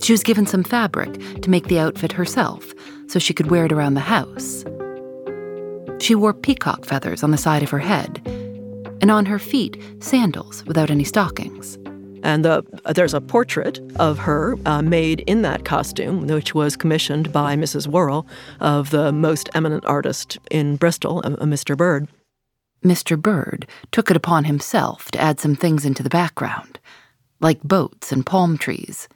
She 0.00 0.12
was 0.12 0.22
given 0.22 0.46
some 0.46 0.62
fabric 0.62 1.40
to 1.42 1.50
make 1.50 1.66
the 1.66 1.80
outfit 1.80 2.12
herself 2.12 2.72
so 3.08 3.18
she 3.18 3.34
could 3.34 3.50
wear 3.50 3.66
it 3.66 3.72
around 3.72 3.94
the 3.94 4.00
house. 4.00 4.64
She 6.00 6.14
wore 6.14 6.32
peacock 6.32 6.84
feathers 6.84 7.22
on 7.22 7.32
the 7.32 7.38
side 7.38 7.62
of 7.62 7.70
her 7.70 7.80
head, 7.80 8.22
and 9.00 9.10
on 9.10 9.26
her 9.26 9.38
feet, 9.38 9.76
sandals 9.98 10.64
without 10.64 10.90
any 10.90 11.04
stockings. 11.04 11.76
And 12.22 12.44
the, 12.44 12.64
there's 12.94 13.14
a 13.14 13.20
portrait 13.20 13.80
of 13.96 14.18
her 14.18 14.56
uh, 14.66 14.82
made 14.82 15.20
in 15.20 15.42
that 15.42 15.64
costume, 15.64 16.26
which 16.26 16.54
was 16.54 16.76
commissioned 16.76 17.32
by 17.32 17.56
Mrs. 17.56 17.86
Worrall 17.86 18.26
of 18.60 18.90
the 18.90 19.12
most 19.12 19.48
eminent 19.54 19.84
artist 19.86 20.38
in 20.50 20.76
Bristol, 20.76 21.20
a, 21.22 21.32
a 21.34 21.46
Mr. 21.46 21.76
Bird. 21.76 22.08
Mr. 22.84 23.20
Bird 23.20 23.66
took 23.90 24.10
it 24.10 24.16
upon 24.16 24.44
himself 24.44 25.10
to 25.10 25.20
add 25.20 25.40
some 25.40 25.56
things 25.56 25.84
into 25.84 26.02
the 26.02 26.10
background, 26.10 26.78
like 27.40 27.62
boats 27.62 28.12
and 28.12 28.24
palm 28.24 28.56
trees. 28.56 29.08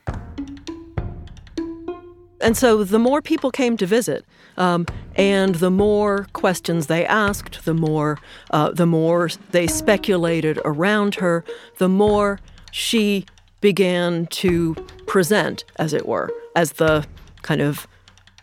And 2.41 2.57
so 2.57 2.83
the 2.83 2.99
more 2.99 3.21
people 3.21 3.51
came 3.51 3.77
to 3.77 3.85
visit, 3.85 4.25
um, 4.57 4.85
and 5.15 5.55
the 5.55 5.71
more 5.71 6.27
questions 6.33 6.87
they 6.87 7.05
asked, 7.05 7.63
the 7.63 7.73
more 7.73 8.19
uh, 8.51 8.71
the 8.71 8.85
more 8.85 9.29
they 9.51 9.65
speculated 9.65 10.59
around 10.65 11.15
her, 11.15 11.45
the 11.77 11.87
more 11.87 12.39
she 12.73 13.23
began 13.61 14.25
to 14.25 14.73
present, 15.05 15.63
as 15.77 15.93
it 15.93 16.07
were, 16.07 16.29
as 16.55 16.73
the 16.73 17.05
kind 17.43 17.61
of 17.61 17.87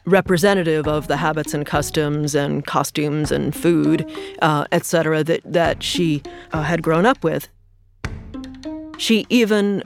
representative 0.06 0.86
of 0.86 1.08
the 1.08 1.16
habits 1.16 1.52
and 1.52 1.66
customs 1.66 2.34
and 2.34 2.64
costumes 2.64 3.32
and 3.32 3.54
food, 3.54 4.08
uh, 4.40 4.64
etc., 4.70 5.24
that, 5.24 5.40
that 5.44 5.82
she 5.82 6.22
uh, 6.52 6.62
had 6.62 6.80
grown 6.80 7.04
up 7.04 7.24
with. 7.24 7.48
She 8.98 9.26
even 9.28 9.82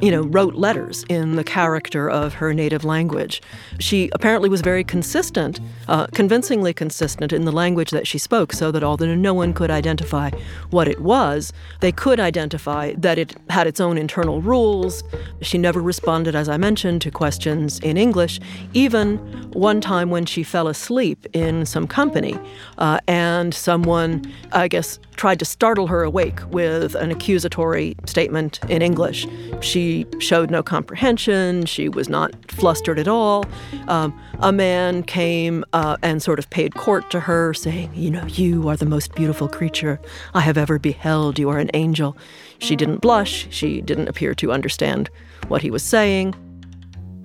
you 0.00 0.10
know, 0.10 0.22
wrote 0.22 0.54
letters 0.54 1.04
in 1.08 1.36
the 1.36 1.44
character 1.44 2.08
of 2.08 2.34
her 2.34 2.54
native 2.54 2.84
language. 2.84 3.42
She 3.80 4.10
apparently 4.12 4.48
was 4.48 4.60
very 4.60 4.84
consistent, 4.84 5.60
uh, 5.88 6.06
convincingly 6.08 6.72
consistent 6.72 7.32
in 7.32 7.44
the 7.44 7.52
language 7.52 7.90
that 7.90 8.06
she 8.06 8.18
spoke, 8.18 8.52
so 8.52 8.70
that 8.70 8.84
although 8.84 9.14
no 9.14 9.34
one 9.34 9.52
could 9.52 9.70
identify 9.70 10.30
what 10.70 10.86
it 10.86 11.00
was, 11.00 11.52
they 11.80 11.90
could 11.90 12.20
identify 12.20 12.92
that 12.96 13.18
it 13.18 13.34
had 13.50 13.66
its 13.66 13.80
own 13.80 13.98
internal 13.98 14.40
rules. 14.40 15.02
She 15.42 15.58
never 15.58 15.80
responded, 15.80 16.36
as 16.36 16.48
I 16.48 16.56
mentioned, 16.56 17.02
to 17.02 17.10
questions 17.10 17.80
in 17.80 17.96
English, 17.96 18.40
even 18.74 19.18
one 19.52 19.80
time 19.80 20.10
when 20.10 20.26
she 20.26 20.42
fell 20.44 20.68
asleep 20.68 21.26
in 21.32 21.66
some 21.66 21.86
company 21.88 22.38
uh, 22.78 23.00
and 23.08 23.52
someone, 23.52 24.32
I 24.52 24.68
guess, 24.68 25.00
tried 25.16 25.40
to 25.40 25.44
startle 25.44 25.88
her 25.88 26.04
awake 26.04 26.38
with 26.50 26.94
an 26.94 27.10
accusatory 27.10 27.96
statement 28.06 28.60
in 28.68 28.82
English. 28.82 29.26
She 29.68 30.06
showed 30.18 30.50
no 30.50 30.62
comprehension. 30.62 31.66
She 31.66 31.90
was 31.90 32.08
not 32.08 32.34
flustered 32.50 32.98
at 32.98 33.06
all. 33.06 33.44
Um, 33.86 34.18
a 34.38 34.50
man 34.50 35.02
came 35.02 35.62
uh, 35.74 35.98
and 36.02 36.22
sort 36.22 36.38
of 36.38 36.48
paid 36.48 36.74
court 36.74 37.10
to 37.10 37.20
her, 37.20 37.52
saying, 37.52 37.90
You 37.94 38.10
know, 38.10 38.24
you 38.24 38.66
are 38.70 38.78
the 38.78 38.86
most 38.86 39.14
beautiful 39.14 39.46
creature 39.46 40.00
I 40.32 40.40
have 40.40 40.56
ever 40.56 40.78
beheld. 40.78 41.38
You 41.38 41.50
are 41.50 41.58
an 41.58 41.70
angel. 41.74 42.16
She 42.60 42.76
didn't 42.76 43.02
blush. 43.02 43.46
She 43.50 43.82
didn't 43.82 44.08
appear 44.08 44.34
to 44.36 44.52
understand 44.52 45.10
what 45.48 45.60
he 45.60 45.70
was 45.70 45.82
saying. 45.82 46.32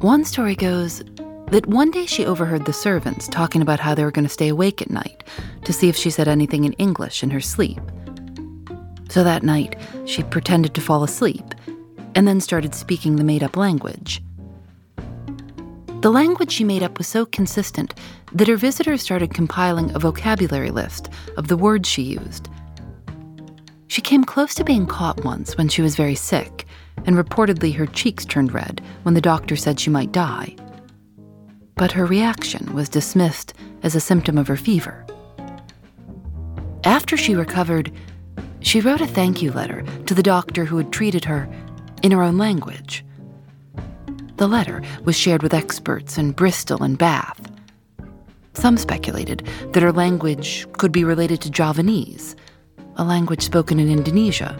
One 0.02 0.26
story 0.26 0.56
goes 0.56 1.02
that 1.48 1.66
one 1.68 1.92
day 1.92 2.06
she 2.06 2.26
overheard 2.26 2.66
the 2.66 2.74
servants 2.74 3.30
talking 3.30 3.62
about 3.62 3.80
how 3.80 3.96
they 3.96 4.04
were 4.04 4.12
going 4.12 4.28
to 4.28 4.30
stay 4.30 4.50
awake 4.50 4.82
at 4.82 4.90
night 4.90 5.24
to 5.64 5.72
see 5.72 5.88
if 5.88 5.96
she 5.96 6.10
said 6.10 6.28
anything 6.28 6.66
in 6.66 6.74
English 6.74 7.24
in 7.24 7.30
her 7.30 7.40
sleep. 7.40 7.80
So 9.08 9.24
that 9.24 9.44
night, 9.44 9.80
she 10.04 10.24
pretended 10.24 10.74
to 10.74 10.82
fall 10.82 11.04
asleep 11.04 11.46
and 12.16 12.28
then 12.28 12.42
started 12.42 12.76
speaking 12.76 13.16
the 13.16 13.24
made 13.24 13.44
up 13.44 13.58
language. 13.58 14.22
The 16.02 16.12
language 16.12 16.52
she 16.52 16.66
made 16.66 16.84
up 16.84 16.98
was 16.98 17.08
so 17.08 17.26
consistent 17.26 17.94
that 18.34 18.48
her 18.50 18.58
visitors 18.58 19.02
started 19.02 19.34
compiling 19.34 19.96
a 19.96 20.00
vocabulary 20.00 20.70
list 20.70 21.10
of 21.38 21.48
the 21.48 21.56
words 21.56 21.88
she 21.88 22.02
used. 22.02 22.50
She 23.88 24.02
came 24.02 24.24
close 24.24 24.54
to 24.56 24.64
being 24.64 24.86
caught 24.86 25.24
once 25.24 25.56
when 25.56 25.70
she 25.70 25.82
was 25.82 25.96
very 25.96 26.16
sick, 26.16 26.66
and 27.06 27.16
reportedly 27.16 27.74
her 27.76 27.86
cheeks 27.86 28.26
turned 28.26 28.54
red 28.54 28.82
when 29.04 29.14
the 29.14 29.22
doctor 29.22 29.56
said 29.56 29.80
she 29.80 29.90
might 29.90 30.12
die. 30.12 30.56
But 31.76 31.94
her 31.94 32.06
reaction 32.06 32.74
was 32.74 32.90
dismissed 32.90 33.54
as 33.82 33.96
a 33.96 34.02
symptom 34.02 34.38
of 34.38 34.48
her 34.48 34.58
fever. 34.58 35.06
After 36.84 37.16
she 37.16 37.34
recovered, 37.34 37.92
she 38.60 38.82
wrote 38.82 39.02
a 39.02 39.08
thank 39.08 39.42
you 39.42 39.52
letter 39.52 39.86
to 40.06 40.14
the 40.14 40.24
doctor 40.24 40.66
who 40.66 40.78
had 40.78 40.92
treated 40.92 41.24
her 41.26 41.48
in 42.04 42.12
her 42.12 42.22
own 42.22 42.38
language. 42.38 43.04
The 44.38 44.48
letter 44.48 44.84
was 45.06 45.18
shared 45.18 45.42
with 45.42 45.54
experts 45.54 46.18
in 46.18 46.32
Bristol 46.32 46.84
and 46.84 46.98
Bath. 46.98 47.50
Some 48.54 48.78
speculated 48.78 49.48
that 49.72 49.82
her 49.82 49.92
language 49.92 50.68
could 50.74 50.92
be 50.92 51.04
related 51.04 51.42
to 51.42 51.50
Javanese, 51.50 52.36
a 52.98 53.04
language 53.04 53.42
spoken 53.42 53.80
in 53.80 53.90
Indonesia. 53.90 54.56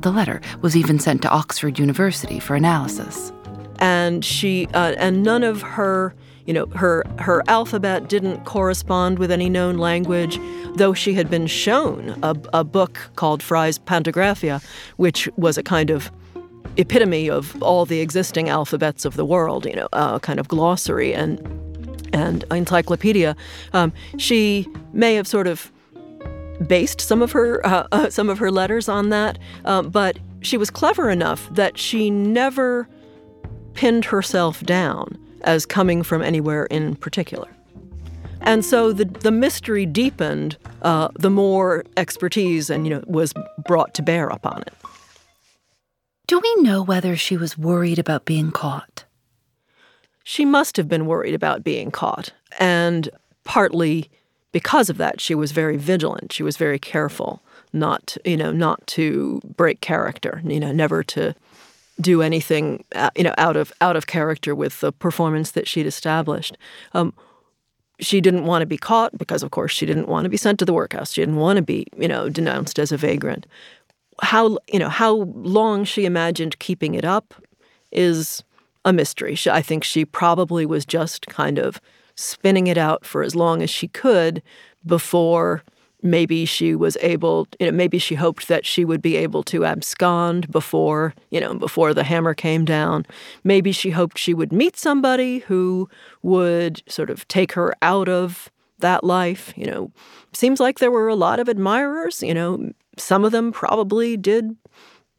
The 0.00 0.10
letter 0.10 0.40
was 0.60 0.76
even 0.76 0.98
sent 0.98 1.22
to 1.22 1.30
Oxford 1.30 1.78
University 1.78 2.40
for 2.40 2.56
analysis. 2.56 3.32
And 3.78 4.24
she 4.24 4.66
uh, 4.74 4.94
and 4.98 5.22
none 5.22 5.42
of 5.42 5.62
her, 5.62 6.14
you 6.50 6.54
know, 6.54 6.66
her 6.74 7.04
her 7.20 7.44
alphabet 7.46 8.08
didn't 8.08 8.44
correspond 8.44 9.20
with 9.20 9.30
any 9.30 9.48
known 9.48 9.78
language, 9.78 10.40
though 10.74 10.92
she 10.92 11.14
had 11.14 11.30
been 11.30 11.46
shown 11.46 12.18
a, 12.24 12.34
a 12.52 12.64
book 12.64 12.98
called 13.14 13.40
Fry's 13.40 13.78
Pantographia, 13.78 14.60
which 14.96 15.28
was 15.36 15.56
a 15.56 15.62
kind 15.62 15.90
of 15.90 16.10
epitome 16.76 17.30
of 17.30 17.62
all 17.62 17.86
the 17.86 18.00
existing 18.00 18.48
alphabets 18.48 19.04
of 19.04 19.14
the 19.14 19.24
world, 19.24 19.64
you 19.64 19.76
know, 19.76 19.86
a 19.92 20.18
kind 20.18 20.40
of 20.40 20.48
glossary 20.48 21.14
and 21.14 21.38
and 22.12 22.44
encyclopedia. 22.50 23.36
Um, 23.72 23.92
she 24.18 24.66
may 24.92 25.14
have 25.14 25.28
sort 25.28 25.46
of 25.46 25.70
based 26.66 27.00
some 27.00 27.22
of 27.22 27.30
her 27.30 27.64
uh, 27.64 27.86
uh, 27.92 28.10
some 28.10 28.28
of 28.28 28.40
her 28.40 28.50
letters 28.50 28.88
on 28.88 29.10
that, 29.10 29.38
um, 29.66 29.88
but 29.90 30.18
she 30.40 30.56
was 30.56 30.68
clever 30.68 31.10
enough 31.10 31.48
that 31.54 31.78
she 31.78 32.10
never 32.10 32.88
pinned 33.74 34.06
herself 34.06 34.64
down 34.64 35.16
as 35.42 35.66
coming 35.66 36.02
from 36.02 36.22
anywhere 36.22 36.66
in 36.66 36.96
particular. 36.96 37.48
And 38.42 38.64
so 38.64 38.92
the 38.92 39.04
the 39.04 39.30
mystery 39.30 39.84
deepened 39.84 40.56
uh, 40.82 41.08
the 41.18 41.30
more 41.30 41.84
expertise 41.96 42.70
and 42.70 42.86
you 42.86 42.94
know 42.94 43.04
was 43.06 43.34
brought 43.66 43.92
to 43.94 44.02
bear 44.02 44.28
upon 44.28 44.62
it. 44.62 44.72
Do 46.26 46.40
we 46.40 46.62
know 46.62 46.82
whether 46.82 47.16
she 47.16 47.36
was 47.36 47.58
worried 47.58 47.98
about 47.98 48.24
being 48.24 48.50
caught? 48.50 49.04
She 50.24 50.44
must 50.44 50.76
have 50.76 50.88
been 50.88 51.06
worried 51.06 51.34
about 51.34 51.64
being 51.64 51.90
caught, 51.90 52.32
and 52.58 53.10
partly 53.44 54.10
because 54.52 54.88
of 54.88 54.96
that, 54.96 55.20
she 55.20 55.34
was 55.34 55.52
very 55.52 55.76
vigilant. 55.76 56.32
She 56.32 56.42
was 56.42 56.56
very 56.56 56.78
careful 56.78 57.42
not, 57.72 58.16
you 58.24 58.36
know, 58.36 58.52
not 58.52 58.84
to 58.88 59.40
break 59.56 59.80
character. 59.80 60.40
You 60.44 60.60
know, 60.60 60.72
never 60.72 61.02
to 61.04 61.34
do 62.00 62.22
anything, 62.22 62.84
uh, 62.94 63.10
you 63.16 63.24
know, 63.24 63.34
out 63.38 63.56
of 63.56 63.72
out 63.80 63.96
of 63.96 64.06
character 64.06 64.54
with 64.54 64.80
the 64.80 64.92
performance 64.92 65.52
that 65.52 65.68
she'd 65.68 65.86
established. 65.86 66.56
Um, 66.92 67.12
she 68.00 68.20
didn't 68.20 68.44
want 68.44 68.62
to 68.62 68.66
be 68.66 68.78
caught 68.78 69.16
because, 69.18 69.42
of 69.42 69.50
course, 69.50 69.72
she 69.72 69.86
didn't 69.86 70.08
want 70.08 70.24
to 70.24 70.30
be 70.30 70.36
sent 70.36 70.58
to 70.60 70.64
the 70.64 70.72
workhouse. 70.72 71.12
She 71.12 71.20
didn't 71.20 71.36
want 71.36 71.56
to 71.56 71.62
be, 71.62 71.86
you 71.96 72.08
know, 72.08 72.28
denounced 72.28 72.78
as 72.78 72.92
a 72.92 72.96
vagrant. 72.96 73.46
How 74.22 74.58
you 74.72 74.78
know 74.78 74.88
how 74.88 75.14
long 75.34 75.84
she 75.84 76.04
imagined 76.04 76.58
keeping 76.58 76.94
it 76.94 77.04
up 77.04 77.34
is 77.90 78.42
a 78.84 78.92
mystery. 78.92 79.34
She, 79.34 79.50
I 79.50 79.62
think 79.62 79.84
she 79.84 80.04
probably 80.04 80.66
was 80.66 80.86
just 80.86 81.26
kind 81.26 81.58
of 81.58 81.80
spinning 82.14 82.66
it 82.66 82.78
out 82.78 83.04
for 83.04 83.22
as 83.22 83.34
long 83.34 83.62
as 83.62 83.70
she 83.70 83.88
could 83.88 84.42
before 84.84 85.62
maybe 86.02 86.44
she 86.44 86.74
was 86.74 86.96
able 87.00 87.46
you 87.58 87.66
know 87.66 87.72
maybe 87.72 87.98
she 87.98 88.14
hoped 88.14 88.48
that 88.48 88.64
she 88.66 88.84
would 88.84 89.02
be 89.02 89.16
able 89.16 89.42
to 89.42 89.64
abscond 89.64 90.50
before 90.50 91.14
you 91.30 91.40
know 91.40 91.54
before 91.54 91.94
the 91.94 92.04
hammer 92.04 92.34
came 92.34 92.64
down 92.64 93.04
maybe 93.44 93.72
she 93.72 93.90
hoped 93.90 94.18
she 94.18 94.34
would 94.34 94.52
meet 94.52 94.76
somebody 94.76 95.40
who 95.40 95.88
would 96.22 96.82
sort 96.90 97.10
of 97.10 97.26
take 97.28 97.52
her 97.52 97.74
out 97.82 98.08
of 98.08 98.50
that 98.78 99.04
life 99.04 99.52
you 99.56 99.66
know 99.66 99.90
seems 100.32 100.60
like 100.60 100.78
there 100.78 100.90
were 100.90 101.08
a 101.08 101.14
lot 101.14 101.38
of 101.38 101.48
admirers 101.48 102.22
you 102.22 102.34
know 102.34 102.70
some 102.96 103.24
of 103.24 103.32
them 103.32 103.52
probably 103.52 104.16
did 104.16 104.56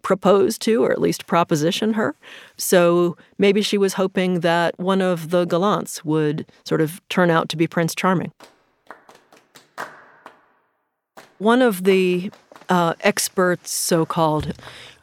propose 0.01 0.57
to, 0.59 0.83
or 0.83 0.91
at 0.91 1.01
least 1.01 1.27
proposition 1.27 1.93
her. 1.93 2.15
So 2.57 3.17
maybe 3.37 3.61
she 3.61 3.77
was 3.77 3.93
hoping 3.93 4.41
that 4.41 4.77
one 4.79 5.01
of 5.01 5.29
the 5.29 5.45
gallants 5.45 6.03
would 6.03 6.51
sort 6.65 6.81
of 6.81 7.01
turn 7.09 7.29
out 7.29 7.49
to 7.49 7.57
be 7.57 7.67
Prince 7.67 7.95
Charming. 7.95 8.31
One 11.41 11.63
of 11.63 11.85
the 11.85 12.29
uh, 12.69 12.93
experts, 13.01 13.71
so 13.71 14.05
called, 14.05 14.53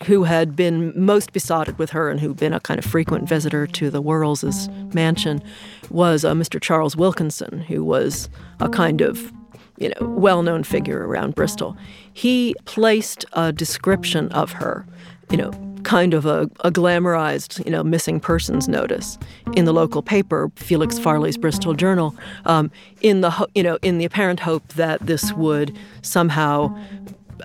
who 0.04 0.22
had 0.22 0.54
been 0.54 0.92
most 0.94 1.32
besotted 1.32 1.80
with 1.80 1.90
her 1.90 2.08
and 2.10 2.20
who'd 2.20 2.36
been 2.36 2.52
a 2.52 2.60
kind 2.60 2.78
of 2.78 2.84
frequent 2.84 3.28
visitor 3.28 3.66
to 3.66 3.90
the 3.90 4.00
Worralls' 4.00 4.68
mansion 4.94 5.42
was 5.90 6.24
uh, 6.24 6.34
Mr. 6.34 6.60
Charles 6.60 6.94
Wilkinson, 6.94 7.62
who 7.62 7.82
was 7.82 8.28
a 8.60 8.68
kind 8.68 9.00
of 9.00 9.32
you 9.78 9.88
know, 9.88 10.06
well-known 10.06 10.62
figure 10.62 11.04
around 11.08 11.34
Bristol. 11.34 11.76
He 12.12 12.54
placed 12.66 13.24
a 13.32 13.52
description 13.52 14.30
of 14.30 14.52
her, 14.52 14.86
you 15.32 15.38
know, 15.38 15.50
kind 15.88 16.12
of 16.12 16.26
a, 16.26 16.42
a 16.60 16.70
glamorized, 16.70 17.64
you 17.64 17.70
know, 17.70 17.82
missing 17.82 18.20
persons 18.20 18.68
notice 18.68 19.16
in 19.54 19.64
the 19.64 19.72
local 19.72 20.02
paper, 20.02 20.52
Felix 20.54 20.98
Farley's 20.98 21.38
Bristol 21.38 21.72
Journal, 21.72 22.14
um, 22.44 22.70
in 23.00 23.22
the 23.22 23.48
you 23.54 23.62
know 23.62 23.78
in 23.80 23.96
the 23.96 24.04
apparent 24.04 24.40
hope 24.40 24.68
that 24.74 25.00
this 25.06 25.32
would 25.32 25.74
somehow 26.02 26.76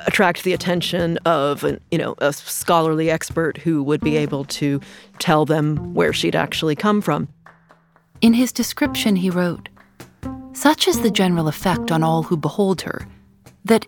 attract 0.08 0.44
the 0.44 0.52
attention 0.52 1.18
of 1.20 1.64
an, 1.64 1.80
you 1.90 1.98
know 1.98 2.16
a 2.18 2.34
scholarly 2.34 3.10
expert 3.10 3.58
who 3.60 3.82
would 3.82 4.02
be 4.02 4.18
able 4.18 4.44
to 4.44 4.82
tell 5.20 5.46
them 5.46 5.94
where 5.94 6.12
she'd 6.12 6.36
actually 6.36 6.76
come 6.76 7.00
from. 7.00 7.30
In 8.20 8.34
his 8.34 8.52
description, 8.52 9.16
he 9.16 9.30
wrote. 9.30 9.70
Such 10.52 10.90
is 10.90 11.00
the 11.00 11.12
general 11.12 11.48
effect 11.48 11.94
on 11.94 12.04
all 12.04 12.24
who 12.24 12.36
behold 12.36 12.82
her, 12.82 13.08
that 13.64 13.88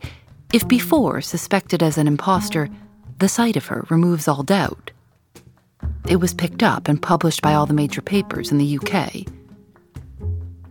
if 0.54 0.66
before 0.66 1.20
suspected 1.20 1.84
as 1.84 1.98
an 1.98 2.08
impostor, 2.08 2.70
the 3.18 3.30
sight 3.30 3.56
of 3.56 3.68
her 3.68 3.86
removes 3.90 4.28
all 4.28 4.44
doubt. 4.44 4.92
It 6.08 6.18
was 6.18 6.34
picked 6.34 6.64
up 6.64 6.88
and 6.88 7.02
published 7.02 7.42
by 7.42 7.54
all 7.54 7.66
the 7.66 7.74
major 7.74 8.02
papers 8.02 8.52
in 8.52 8.58
the 8.58 8.80
UK. 8.80 9.26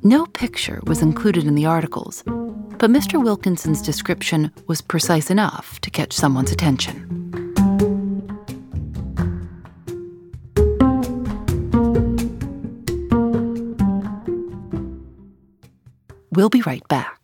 No 0.03 0.27
picture 0.27 0.81
was 0.85 1.01
included 1.01 1.45
in 1.45 1.55
the 1.55 1.67
articles, 1.67 2.23
but 2.79 2.91
Mr. 2.91 3.23
Wilkinson's 3.23 3.81
description 3.81 4.53
was 4.67 4.83
precise 4.83 5.31
enough 5.31 5.81
to 5.81 5.91
catch 5.91 6.13
someone's 6.13 6.53
attention. 6.53 7.11
We'll 16.33 16.51
be 16.51 16.63
right 16.63 16.87
back. 16.89 17.24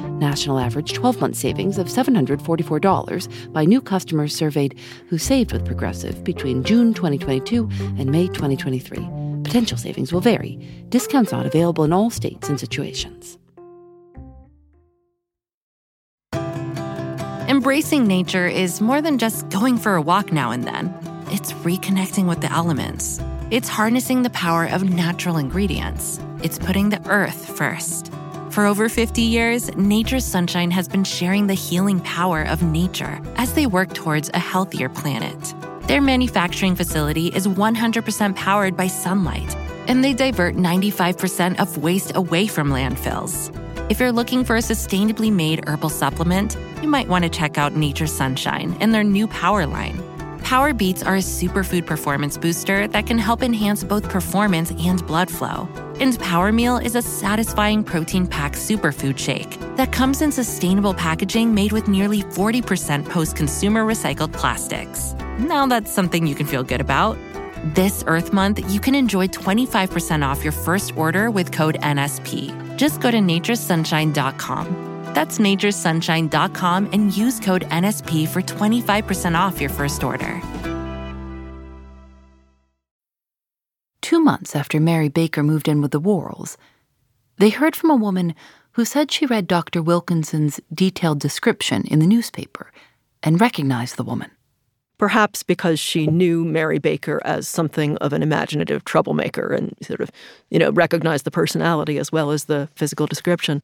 national 0.21 0.59
average 0.59 0.93
12 0.93 1.19
month 1.19 1.35
savings 1.35 1.77
of 1.77 1.87
$744 1.87 3.51
by 3.51 3.65
new 3.65 3.81
customers 3.81 4.35
surveyed 4.35 4.79
who 5.09 5.17
saved 5.17 5.51
with 5.51 5.65
Progressive 5.65 6.23
between 6.23 6.63
June 6.63 6.93
2022 6.93 7.67
and 7.97 8.11
May 8.11 8.27
2023. 8.27 8.97
Potential 9.43 9.77
savings 9.77 10.13
will 10.13 10.21
vary. 10.21 10.55
Discounts 10.89 11.31
not 11.31 11.45
available 11.45 11.83
in 11.83 11.91
all 11.91 12.09
states 12.09 12.47
and 12.47 12.59
situations. 12.59 13.37
Embracing 17.51 18.07
nature 18.07 18.47
is 18.47 18.79
more 18.79 19.01
than 19.01 19.17
just 19.17 19.49
going 19.49 19.77
for 19.77 19.95
a 19.95 20.01
walk 20.01 20.31
now 20.31 20.51
and 20.51 20.63
then, 20.63 20.95
it's 21.31 21.51
reconnecting 21.51 22.27
with 22.27 22.39
the 22.39 22.51
elements. 22.51 23.19
It's 23.51 23.67
harnessing 23.67 24.21
the 24.21 24.29
power 24.29 24.65
of 24.67 24.89
natural 24.89 25.35
ingredients. 25.35 26.17
It's 26.41 26.57
putting 26.57 26.89
the 26.89 27.05
earth 27.09 27.57
first. 27.57 28.13
For 28.51 28.65
over 28.65 28.89
50 28.89 29.21
years, 29.21 29.73
Nature's 29.77 30.25
Sunshine 30.25 30.71
has 30.71 30.85
been 30.85 31.05
sharing 31.05 31.47
the 31.47 31.53
healing 31.53 32.01
power 32.01 32.41
of 32.43 32.61
nature 32.61 33.17
as 33.37 33.53
they 33.53 33.65
work 33.65 33.93
towards 33.93 34.29
a 34.33 34.39
healthier 34.39 34.89
planet. 34.89 35.55
Their 35.87 36.01
manufacturing 36.01 36.75
facility 36.75 37.27
is 37.27 37.47
100% 37.47 38.35
powered 38.35 38.75
by 38.75 38.87
sunlight, 38.87 39.55
and 39.87 40.03
they 40.03 40.13
divert 40.13 40.55
95% 40.55 41.61
of 41.61 41.77
waste 41.77 42.11
away 42.15 42.45
from 42.45 42.71
landfills. 42.71 43.55
If 43.89 44.01
you're 44.01 44.11
looking 44.11 44.43
for 44.43 44.57
a 44.57 44.59
sustainably 44.59 45.31
made 45.31 45.65
herbal 45.69 45.89
supplement, 45.89 46.57
you 46.81 46.89
might 46.89 47.07
want 47.07 47.23
to 47.23 47.29
check 47.29 47.57
out 47.57 47.77
Nature's 47.77 48.11
Sunshine 48.11 48.75
and 48.81 48.93
their 48.93 49.05
new 49.05 49.27
Power 49.27 49.65
line. 49.65 50.03
Power 50.39 50.73
Beets 50.73 51.03
are 51.03 51.15
a 51.15 51.19
superfood 51.19 51.85
performance 51.85 52.37
booster 52.37 52.85
that 52.89 53.07
can 53.07 53.17
help 53.17 53.43
enhance 53.43 53.85
both 53.85 54.09
performance 54.09 54.71
and 54.71 55.07
blood 55.07 55.31
flow. 55.31 55.69
And 56.01 56.19
Power 56.19 56.51
Meal 56.51 56.77
is 56.77 56.95
a 56.95 57.01
satisfying 57.01 57.83
protein 57.83 58.25
packed 58.25 58.55
superfood 58.55 59.19
shake 59.19 59.57
that 59.77 59.91
comes 59.91 60.23
in 60.23 60.31
sustainable 60.31 60.95
packaging 60.95 61.53
made 61.53 61.71
with 61.71 61.87
nearly 61.87 62.23
40% 62.23 63.07
post 63.07 63.35
consumer 63.35 63.85
recycled 63.85 64.33
plastics. 64.33 65.13
Now 65.37 65.67
that's 65.67 65.91
something 65.91 66.25
you 66.25 66.33
can 66.33 66.47
feel 66.47 66.63
good 66.63 66.81
about. 66.81 67.17
This 67.75 68.03
Earth 68.07 68.33
Month, 68.33 68.71
you 68.71 68.79
can 68.79 68.95
enjoy 68.95 69.27
25% 69.27 70.25
off 70.27 70.43
your 70.43 70.53
first 70.53 70.97
order 70.97 71.29
with 71.29 71.51
code 71.51 71.77
NSP. 71.81 72.77
Just 72.77 72.99
go 72.99 73.11
to 73.11 73.17
naturesunshine.com 73.17 74.91
that's 75.13 75.39
naturesunshine.com 75.39 76.89
and 76.93 77.15
use 77.15 77.39
code 77.39 77.63
NSP 77.63 78.27
for 78.29 78.41
25% 78.41 79.37
off 79.37 79.59
your 79.59 79.69
first 79.69 80.03
order. 80.03 80.41
Two 84.11 84.19
months 84.19 84.57
after 84.57 84.77
Mary 84.77 85.07
Baker 85.07 85.41
moved 85.41 85.69
in 85.69 85.79
with 85.79 85.91
the 85.91 86.01
Worralls, 86.01 86.57
they 87.37 87.47
heard 87.47 87.77
from 87.77 87.89
a 87.89 87.95
woman 87.95 88.35
who 88.73 88.83
said 88.83 89.09
she 89.09 89.25
read 89.25 89.47
Dr. 89.47 89.81
Wilkinson's 89.81 90.59
detailed 90.73 91.21
description 91.21 91.85
in 91.85 91.99
the 91.99 92.05
newspaper 92.05 92.73
and 93.23 93.39
recognized 93.39 93.95
the 93.95 94.03
woman. 94.03 94.29
Perhaps 94.97 95.43
because 95.43 95.79
she 95.79 96.07
knew 96.07 96.43
Mary 96.43 96.77
Baker 96.77 97.21
as 97.23 97.47
something 97.47 97.95
of 97.99 98.11
an 98.11 98.21
imaginative 98.21 98.83
troublemaker 98.83 99.53
and 99.53 99.73
sort 99.81 100.01
of, 100.01 100.11
you 100.49 100.59
know, 100.59 100.71
recognized 100.71 101.23
the 101.23 101.31
personality 101.31 101.97
as 101.97 102.11
well 102.11 102.31
as 102.31 102.43
the 102.43 102.67
physical 102.75 103.07
description. 103.07 103.61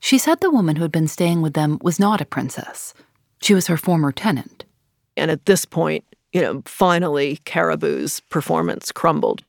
She 0.00 0.16
said 0.16 0.40
the 0.40 0.50
woman 0.50 0.76
who 0.76 0.84
had 0.84 0.90
been 0.90 1.06
staying 1.06 1.42
with 1.42 1.52
them 1.52 1.78
was 1.82 2.00
not 2.00 2.22
a 2.22 2.24
princess. 2.24 2.94
She 3.42 3.52
was 3.52 3.66
her 3.66 3.76
former 3.76 4.10
tenant. 4.10 4.64
And 5.18 5.30
at 5.30 5.44
this 5.44 5.66
point, 5.66 6.02
you 6.32 6.40
know, 6.40 6.62
finally, 6.64 7.40
Caraboo's 7.44 8.20
performance 8.20 8.90
crumbled. 8.90 9.44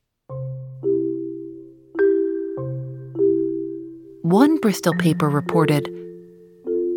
One 4.34 4.58
Bristol 4.58 4.96
paper 4.96 5.30
reported 5.30 5.86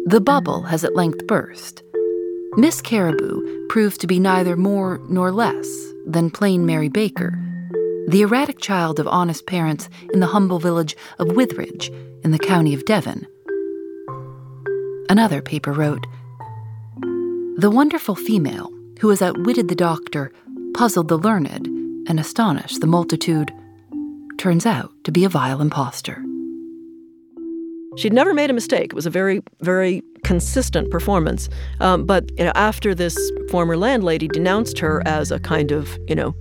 The 0.06 0.22
bubble 0.22 0.62
has 0.62 0.84
at 0.84 0.94
length 0.94 1.26
burst. 1.26 1.82
Miss 2.54 2.80
Caraboo 2.80 3.68
proved 3.68 4.00
to 4.00 4.06
be 4.06 4.18
neither 4.18 4.56
more 4.56 5.02
nor 5.10 5.30
less 5.30 5.68
than 6.06 6.30
plain 6.30 6.64
Mary 6.64 6.88
Baker, 6.88 7.38
the 8.08 8.22
erratic 8.22 8.58
child 8.58 8.98
of 8.98 9.06
honest 9.06 9.46
parents 9.46 9.90
in 10.14 10.20
the 10.20 10.28
humble 10.28 10.58
village 10.58 10.96
of 11.18 11.36
Witheridge 11.36 11.90
in 12.24 12.30
the 12.30 12.38
county 12.38 12.72
of 12.72 12.86
Devon 12.86 13.26
Another 15.10 15.42
paper 15.42 15.74
wrote 15.74 16.06
The 17.58 17.70
wonderful 17.70 18.14
female 18.14 18.72
who 19.00 19.10
has 19.10 19.20
outwitted 19.20 19.68
the 19.68 19.74
doctor, 19.74 20.32
puzzled 20.72 21.08
the 21.08 21.18
learned, 21.18 21.66
and 22.08 22.18
astonished 22.18 22.80
the 22.80 22.86
multitude, 22.86 23.52
turns 24.38 24.64
out 24.64 24.90
to 25.04 25.12
be 25.12 25.26
a 25.26 25.28
vile 25.28 25.60
impostor. 25.60 26.24
She'd 27.96 28.12
never 28.12 28.34
made 28.34 28.50
a 28.50 28.52
mistake. 28.52 28.86
It 28.86 28.94
was 28.94 29.06
a 29.06 29.10
very, 29.10 29.42
very 29.60 30.02
consistent 30.22 30.90
performance. 30.90 31.48
Um, 31.80 32.04
but 32.04 32.30
you 32.38 32.44
know, 32.44 32.52
after 32.54 32.94
this 32.94 33.16
former 33.50 33.76
landlady 33.76 34.28
denounced 34.28 34.78
her 34.80 35.02
as 35.06 35.30
a 35.30 35.38
kind 35.38 35.72
of, 35.72 35.98
you 36.08 36.14
know, 36.14 36.34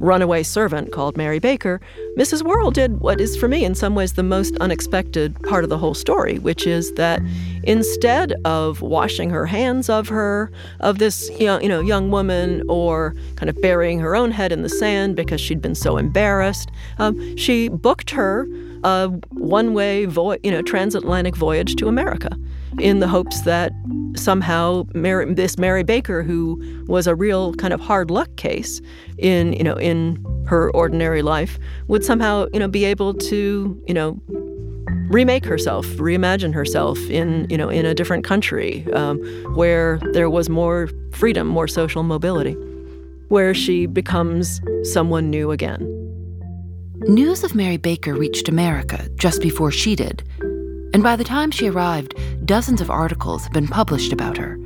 runaway 0.00 0.42
servant 0.42 0.92
called 0.92 1.16
Mary 1.16 1.38
Baker, 1.38 1.80
Mrs. 2.18 2.42
Worrall 2.42 2.70
did 2.70 3.00
what 3.00 3.20
is, 3.20 3.36
for 3.36 3.48
me, 3.48 3.64
in 3.64 3.74
some 3.74 3.94
ways, 3.94 4.14
the 4.14 4.22
most 4.22 4.56
unexpected 4.60 5.40
part 5.44 5.64
of 5.64 5.70
the 5.70 5.78
whole 5.78 5.94
story, 5.94 6.38
which 6.38 6.66
is 6.66 6.92
that 6.94 7.20
instead 7.64 8.34
of 8.44 8.80
washing 8.80 9.30
her 9.30 9.46
hands 9.46 9.88
of 9.88 10.08
her, 10.08 10.50
of 10.80 10.98
this 10.98 11.30
young, 11.38 11.62
you 11.62 11.68
know, 11.68 11.80
young 11.80 12.10
woman, 12.10 12.62
or 12.68 13.14
kind 13.36 13.48
of 13.48 13.60
burying 13.60 13.98
her 13.98 14.14
own 14.14 14.30
head 14.30 14.52
in 14.52 14.62
the 14.62 14.68
sand 14.68 15.16
because 15.16 15.40
she'd 15.40 15.62
been 15.62 15.74
so 15.74 15.96
embarrassed, 15.96 16.70
um, 16.98 17.36
she 17.36 17.68
booked 17.68 18.10
her 18.10 18.46
a 18.84 19.08
one-way, 19.30 20.04
vo- 20.04 20.36
you 20.42 20.50
know, 20.50 20.62
transatlantic 20.62 21.34
voyage 21.36 21.74
to 21.76 21.88
America 21.88 22.30
in 22.78 23.00
the 23.00 23.08
hopes 23.08 23.40
that 23.42 23.72
somehow 24.16 24.84
Mary, 24.94 25.32
this 25.32 25.58
Mary 25.58 25.82
Baker, 25.82 26.22
who 26.22 26.60
was 26.86 27.06
a 27.06 27.14
real 27.14 27.54
kind 27.54 27.72
of 27.72 27.80
hard 27.80 28.10
luck 28.10 28.34
case 28.36 28.80
in 29.18 29.52
you 29.54 29.64
know 29.64 29.74
in 29.76 30.24
her 30.46 30.70
ordinary 30.72 31.22
life, 31.22 31.58
would 31.88 32.04
somehow 32.04 32.46
you 32.52 32.58
know 32.58 32.68
be 32.68 32.84
able 32.84 33.14
to 33.14 33.82
you 33.86 33.94
know 33.94 34.20
remake 35.08 35.44
herself, 35.44 35.86
reimagine 35.86 36.52
herself 36.52 36.98
in 37.10 37.46
you 37.48 37.56
know 37.56 37.68
in 37.68 37.86
a 37.86 37.94
different 37.94 38.24
country 38.24 38.90
um, 38.92 39.18
where 39.54 39.98
there 40.12 40.28
was 40.28 40.48
more 40.48 40.88
freedom, 41.12 41.46
more 41.46 41.68
social 41.68 42.02
mobility, 42.02 42.54
where 43.28 43.54
she 43.54 43.86
becomes 43.86 44.60
someone 44.82 45.30
new 45.30 45.50
again. 45.50 46.03
News 47.00 47.42
of 47.42 47.56
Mary 47.56 47.76
Baker 47.76 48.14
reached 48.14 48.48
America 48.48 49.08
just 49.16 49.42
before 49.42 49.72
she 49.72 49.96
did, 49.96 50.22
and 50.94 51.02
by 51.02 51.16
the 51.16 51.24
time 51.24 51.50
she 51.50 51.68
arrived, 51.68 52.14
dozens 52.46 52.80
of 52.80 52.88
articles 52.88 53.42
had 53.42 53.52
been 53.52 53.66
published 53.66 54.12
about 54.12 54.36
her. 54.36 54.56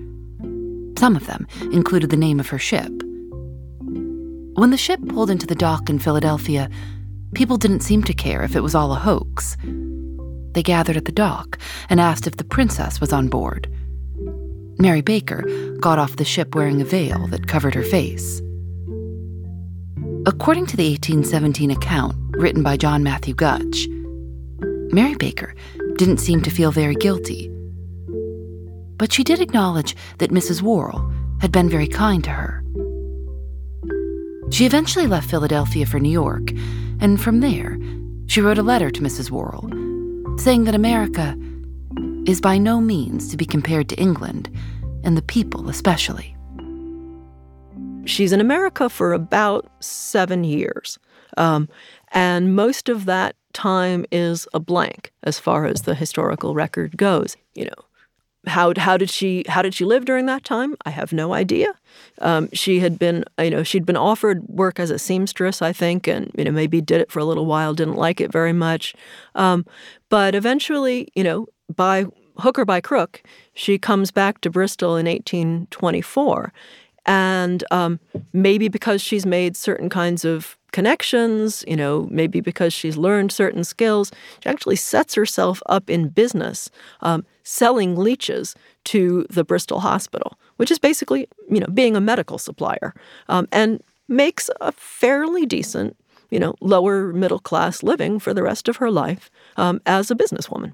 Some 0.99 1.17
of 1.17 1.27
them 1.27 1.47
included 1.73 2.11
the 2.11 2.19
name 2.19 2.39
of 2.39 2.49
her 2.51 2.59
ship. 2.59 2.93
When 4.55 4.71
the 4.71 4.77
ship 4.77 5.01
pulled 5.09 5.31
into 5.31 5.47
the 5.47 5.55
dock 5.55 5.89
in 5.89 5.99
Philadelphia, 5.99 6.69
people 7.35 7.57
didn't 7.57 7.81
seem 7.81 8.03
to 8.05 8.13
care 8.13 8.43
if 8.43 8.55
it 8.55 8.63
was 8.63 8.75
all 8.75 8.93
a 8.93 8.97
hoax. 8.97 9.57
They 10.53 10.63
gathered 10.63 10.99
at 10.99 11.07
the 11.07 11.13
dock 11.13 11.59
and 11.89 11.99
asked 11.99 12.27
if 12.27 12.37
the 12.37 12.45
princess 12.45 13.01
was 13.01 13.13
on 13.13 13.29
board. 13.29 13.73
Mary 14.79 15.01
Baker 15.01 15.45
got 15.81 15.99
off 15.99 16.17
the 16.17 16.27
ship 16.27 16.55
wearing 16.55 16.83
a 16.83 16.85
veil 16.85 17.27
that 17.29 17.49
covered 17.49 17.75
her 17.75 17.83
face. 17.83 18.43
According 20.29 20.67
to 20.67 20.77
the 20.77 20.91
1817 20.91 21.71
account 21.71 22.15
written 22.33 22.63
by 22.63 22.77
John 22.77 23.03
Matthew 23.03 23.33
Gutch, 23.33 23.89
Mary 24.93 25.15
Baker 25.15 25.55
didn't 25.97 26.19
seem 26.19 26.43
to 26.43 26.51
feel 26.51 26.71
very 26.71 26.95
guilty. 26.95 27.51
But 28.99 29.11
she 29.11 29.25
did 29.25 29.41
acknowledge 29.41 29.97
that 30.19 30.31
Mrs. 30.31 30.61
Worrall 30.61 31.11
had 31.41 31.51
been 31.51 31.71
very 31.71 31.89
kind 31.89 32.23
to 32.25 32.31
her. 32.31 32.63
She 34.51 34.67
eventually 34.67 35.07
left 35.07 35.31
Philadelphia 35.31 35.87
for 35.87 35.99
New 35.99 36.11
York, 36.11 36.51
and 37.01 37.19
from 37.19 37.41
there, 37.41 37.79
she 38.27 38.43
wrote 38.43 38.59
a 38.59 38.63
letter 38.63 38.91
to 38.91 39.01
Mrs. 39.01 39.31
Worrall 39.31 39.71
saying 40.39 40.65
that 40.65 40.75
America 40.75 41.39
is 42.27 42.43
by 42.43 42.59
no 42.59 42.83
means 42.83 43.31
to 43.31 43.39
be 43.39 43.47
compared 43.47 43.89
to 43.89 43.97
England, 43.97 44.51
and 45.05 45.17
the 45.17 45.23
people 45.23 45.71
especially. 45.71 46.37
She's 48.09 48.33
in 48.33 48.41
America 48.41 48.89
for 48.89 49.13
about 49.13 49.71
seven 49.81 50.45
years. 50.45 50.99
Um, 51.37 51.69
and 52.13 52.57
most 52.57 52.89
of 52.89 53.05
that 53.05 53.37
time 53.53 54.07
is 54.11 54.49
a 54.55 54.61
blank 54.61 55.13
as 55.23 55.39
far 55.39 55.67
as 55.67 55.83
the 55.83 55.95
historical 55.95 56.55
record 56.55 56.97
goes. 56.97 57.37
You 57.55 57.67
know, 57.67 57.85
how 58.47 58.73
how 58.77 58.97
did 58.97 59.11
she 59.11 59.45
how 59.49 59.63
did 59.63 59.75
she 59.75 59.85
live 59.85 60.05
during 60.05 60.27
that 60.27 60.45
time? 60.45 60.75
I 60.87 60.91
have 60.91 61.13
no 61.13 61.35
idea. 61.35 61.75
Um, 62.21 62.49
she 62.53 62.81
had 62.81 62.99
been 62.99 63.25
you 63.39 63.51
know 63.51 63.63
she'd 63.63 63.87
been 63.87 63.97
offered 63.97 64.43
work 64.49 64.81
as 64.81 64.91
a 64.91 64.99
seamstress, 64.99 65.61
I 65.61 65.73
think, 65.73 66.07
and 66.07 66.31
you 66.37 66.45
know 66.45 66.51
maybe 66.51 66.81
did 66.81 67.01
it 67.01 67.13
for 67.13 67.19
a 67.19 67.25
little 67.25 67.47
while, 67.47 67.75
didn't 67.75 67.97
like 67.97 68.21
it 68.21 68.33
very 68.33 68.53
much, 68.53 68.95
um, 69.35 69.67
but 70.09 70.35
eventually 70.35 71.09
you 71.15 71.25
know 71.25 71.47
by 71.75 72.07
hook 72.39 72.59
or 72.59 72.65
by 72.65 72.81
crook, 72.81 73.23
she 73.55 73.79
comes 73.79 74.11
back 74.11 74.41
to 74.41 74.51
Bristol 74.51 74.97
in 74.97 75.07
1824. 75.07 76.53
And 77.09 77.65
um, 77.71 77.99
maybe 78.35 78.69
because 78.69 79.01
she's 79.01 79.25
made 79.25 79.57
certain 79.57 79.89
kinds 79.89 80.27
of 80.27 80.59
connections, 80.73 81.65
you 81.67 81.75
know, 81.75 82.07
maybe 82.11 82.43
because 82.43 82.75
she's 82.75 82.99
learned 82.99 83.33
certain 83.33 83.65
skills, 83.65 84.13
she 84.43 84.49
actually 84.51 84.77
sets 84.77 85.15
herself 85.15 85.63
up 85.67 85.89
in 85.89 86.11
business 86.11 86.71
um, 87.01 87.25
selling 87.43 87.97
leeches 87.97 88.55
to 88.85 89.27
the 89.31 89.43
Bristol 89.43 89.81
Hospital, 89.81 90.39
which 90.57 90.71
is 90.71 90.79
basically, 90.79 91.27
you 91.51 91.61
know, 91.61 91.67
being 91.73 91.97
a 91.97 92.01
medical 92.01 92.37
supplier, 92.37 92.95
um, 93.31 93.49
and 93.51 93.83
makes 94.07 94.51
a 94.61 94.71
fairly 94.73 95.47
decent, 95.47 95.97
you 96.31 96.39
know, 96.39 96.55
lower 96.61 97.15
middle 97.15 97.39
class 97.39 97.83
living 97.83 98.19
for 98.19 98.35
the 98.35 98.43
rest 98.43 98.69
of 98.69 98.77
her 98.77 98.91
life 98.91 99.31
um, 99.57 99.81
as 99.87 100.11
a 100.11 100.15
businesswoman. 100.15 100.73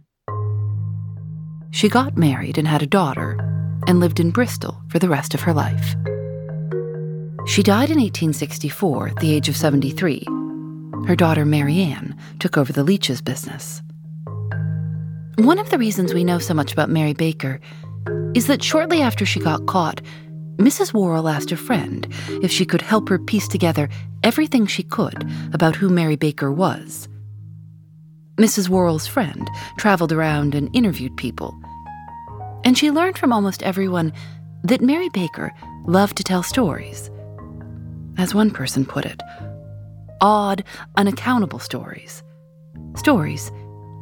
She 1.71 1.89
got 1.89 2.17
married 2.17 2.59
and 2.59 2.67
had 2.67 2.83
a 2.83 2.87
daughter, 2.87 3.39
and 3.87 4.01
lived 4.01 4.19
in 4.19 4.31
Bristol 4.31 4.81
for 4.89 4.99
the 4.99 5.09
rest 5.09 5.35
of 5.35 5.43
her 5.43 5.53
life. 5.53 5.95
She 7.47 7.63
died 7.63 7.91
in 7.91 7.99
1864 8.01 9.09
at 9.09 9.17
the 9.17 9.35
age 9.35 9.51
of 9.51 9.57
73. 9.57 10.25
Her 11.07 11.15
daughter 11.15 11.45
Marianne 11.45 12.17
took 12.39 12.57
over 12.57 12.73
the 12.73 12.83
leeches 12.83 13.21
business. 13.21 13.83
One 15.37 15.59
of 15.59 15.69
the 15.69 15.77
reasons 15.79 16.15
we 16.15 16.25
know 16.25 16.39
so 16.39 16.55
much 16.55 16.73
about 16.73 16.89
Mary 16.89 17.13
Baker 17.13 17.61
is 18.35 18.47
that 18.47 18.63
shortly 18.63 19.03
after 19.03 19.27
she 19.27 19.41
got 19.41 19.67
caught, 19.67 20.01
Mrs. 20.57 20.95
Worrall 20.95 21.29
asked 21.29 21.53
a 21.53 21.57
friend 21.57 22.07
if 22.43 22.51
she 22.51 22.65
could 22.65 22.81
help 22.81 23.11
her 23.11 23.19
piece 23.19 23.47
together 23.47 23.91
everything 24.23 24.67
she 24.67 24.83
could 24.83 25.29
about 25.53 25.77
who 25.77 25.91
Mary 25.91 26.17
Baker 26.17 26.51
was. 26.51 27.09
Mrs. 28.37 28.71
Worrall's 28.71 29.07
friend 29.07 29.51
traveled 29.77 30.13
around 30.13 30.55
and 30.55 30.75
interviewed 30.75 31.17
people. 31.19 31.55
And 32.65 32.79
she 32.79 32.91
learned 32.91 33.19
from 33.19 33.35
almost 33.35 33.63
everyone 33.63 34.15
that 34.63 34.81
Mary 34.81 35.11
Baker 35.11 35.53
loved 35.87 36.17
to 36.17 36.25
tell 36.25 36.43
stories. 36.43 37.11
As 38.17 38.35
one 38.35 38.51
person 38.51 38.85
put 38.85 39.05
it, 39.05 39.23
odd, 40.21 40.65
unaccountable 40.97 41.59
stories. 41.59 42.23
Stories 42.97 43.51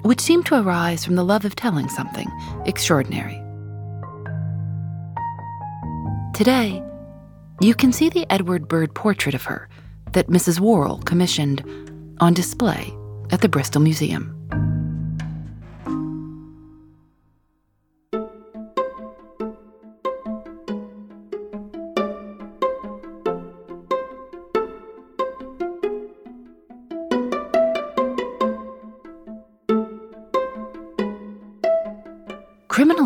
which 0.02 0.20
seem 0.20 0.42
to 0.42 0.60
arise 0.60 1.04
from 1.04 1.14
the 1.14 1.24
love 1.24 1.44
of 1.44 1.54
telling 1.54 1.88
something 1.88 2.28
extraordinary. 2.66 3.40
Today, 6.34 6.82
you 7.60 7.74
can 7.74 7.92
see 7.92 8.08
the 8.08 8.26
Edward 8.30 8.66
Bird 8.66 8.94
portrait 8.94 9.34
of 9.34 9.44
her 9.44 9.68
that 10.12 10.26
Mrs. 10.26 10.58
Worrall 10.60 10.98
commissioned 10.98 11.62
on 12.20 12.34
display 12.34 12.92
at 13.30 13.40
the 13.40 13.48
Bristol 13.48 13.80
Museum. 13.80 14.36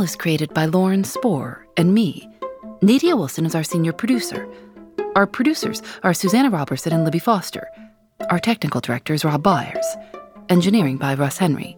Is 0.06 0.14
created 0.14 0.54
by 0.54 0.66
Lauren 0.66 1.02
Spohr 1.02 1.66
and 1.76 1.92
me. 1.92 2.28
Nadia 2.80 3.16
Wilson 3.16 3.44
is 3.44 3.56
our 3.56 3.64
senior 3.64 3.92
producer. 3.92 4.48
Our 5.16 5.26
producers 5.26 5.82
are 6.04 6.14
Susanna 6.14 6.48
Robertson 6.48 6.92
and 6.92 7.04
Libby 7.04 7.18
Foster. 7.18 7.68
Our 8.30 8.38
technical 8.38 8.80
director 8.80 9.14
is 9.14 9.24
Rob 9.24 9.42
Byers. 9.42 9.84
Engineering 10.48 10.96
by 10.96 11.14
Russ 11.14 11.38
Henry. 11.38 11.76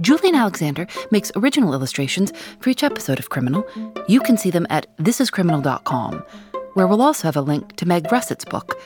Julienne 0.00 0.34
Alexander 0.34 0.86
makes 1.10 1.30
original 1.36 1.74
illustrations 1.74 2.32
for 2.60 2.70
each 2.70 2.82
episode 2.82 3.18
of 3.18 3.28
Criminal. 3.28 3.66
You 4.08 4.20
can 4.20 4.38
see 4.38 4.50
them 4.50 4.66
at 4.70 4.86
thisiscriminal.com, 4.96 6.24
where 6.72 6.86
we'll 6.86 7.02
also 7.02 7.28
have 7.28 7.36
a 7.36 7.42
link 7.42 7.76
to 7.76 7.84
Meg 7.86 8.10
Russett's 8.10 8.46
book, 8.46 8.80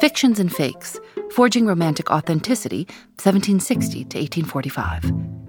Fictions 0.00 0.40
and 0.40 0.50
Fakes 0.50 0.98
Forging 1.30 1.66
Romantic 1.66 2.10
Authenticity, 2.10 2.86
1760 3.18 4.04
to 4.04 4.18
1845. 4.18 5.39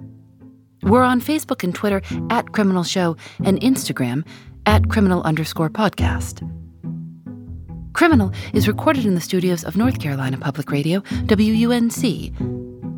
We're 0.84 1.04
on 1.04 1.22
Facebook 1.22 1.64
and 1.64 1.74
Twitter 1.74 2.02
at 2.30 2.52
Criminal 2.54 2.84
Show 2.84 3.16
and 3.44 3.60
Instagram 3.62 4.26
at 4.66 4.90
criminal 4.90 5.22
underscore 5.24 5.70
podcast. 5.70 6.48
Criminal 7.94 8.32
is 8.54 8.68
recorded 8.68 9.06
in 9.06 9.16
the 9.16 9.22
studios 9.22 9.64
of 9.64 9.78
North 9.78 10.00
Carolina 10.00 10.38
Public 10.38 10.72
Radio, 10.72 11.02
WUNC. 11.02 12.32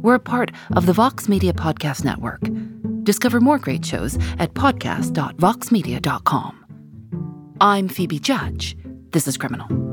We're 0.01 0.15
a 0.15 0.19
part 0.19 0.51
of 0.75 0.85
the 0.85 0.93
Vox 0.93 1.27
Media 1.29 1.53
Podcast 1.53 2.03
Network. 2.03 2.41
Discover 3.03 3.41
more 3.41 3.57
great 3.57 3.83
shows 3.85 4.15
at 4.39 4.53
podcast.voxmedia.com. 4.53 6.59
I'm 7.61 7.87
Phoebe 7.89 8.19
Judge. 8.19 8.77
This 9.11 9.27
is 9.27 9.37
Criminal. 9.37 9.92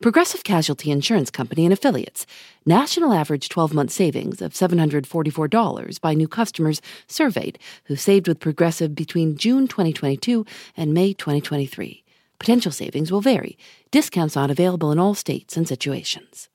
Progressive 0.00 0.44
Casualty 0.44 0.92
Insurance 0.92 1.28
Company 1.28 1.66
and 1.66 1.72
Affiliates. 1.72 2.24
National 2.64 3.12
average 3.12 3.48
12 3.48 3.74
month 3.74 3.90
savings 3.90 4.40
of 4.40 4.52
$744 4.52 6.00
by 6.00 6.14
new 6.14 6.28
customers 6.28 6.80
surveyed 7.08 7.58
who 7.84 7.96
saved 7.96 8.28
with 8.28 8.38
Progressive 8.38 8.94
between 8.94 9.36
June 9.36 9.66
2022 9.66 10.46
and 10.76 10.94
May 10.94 11.14
2023. 11.14 12.04
Potential 12.38 12.70
savings 12.70 13.10
will 13.10 13.20
vary. 13.20 13.58
Discounts 13.90 14.36
not 14.36 14.52
available 14.52 14.92
in 14.92 15.00
all 15.00 15.14
states 15.14 15.56
and 15.56 15.66
situations. 15.66 16.48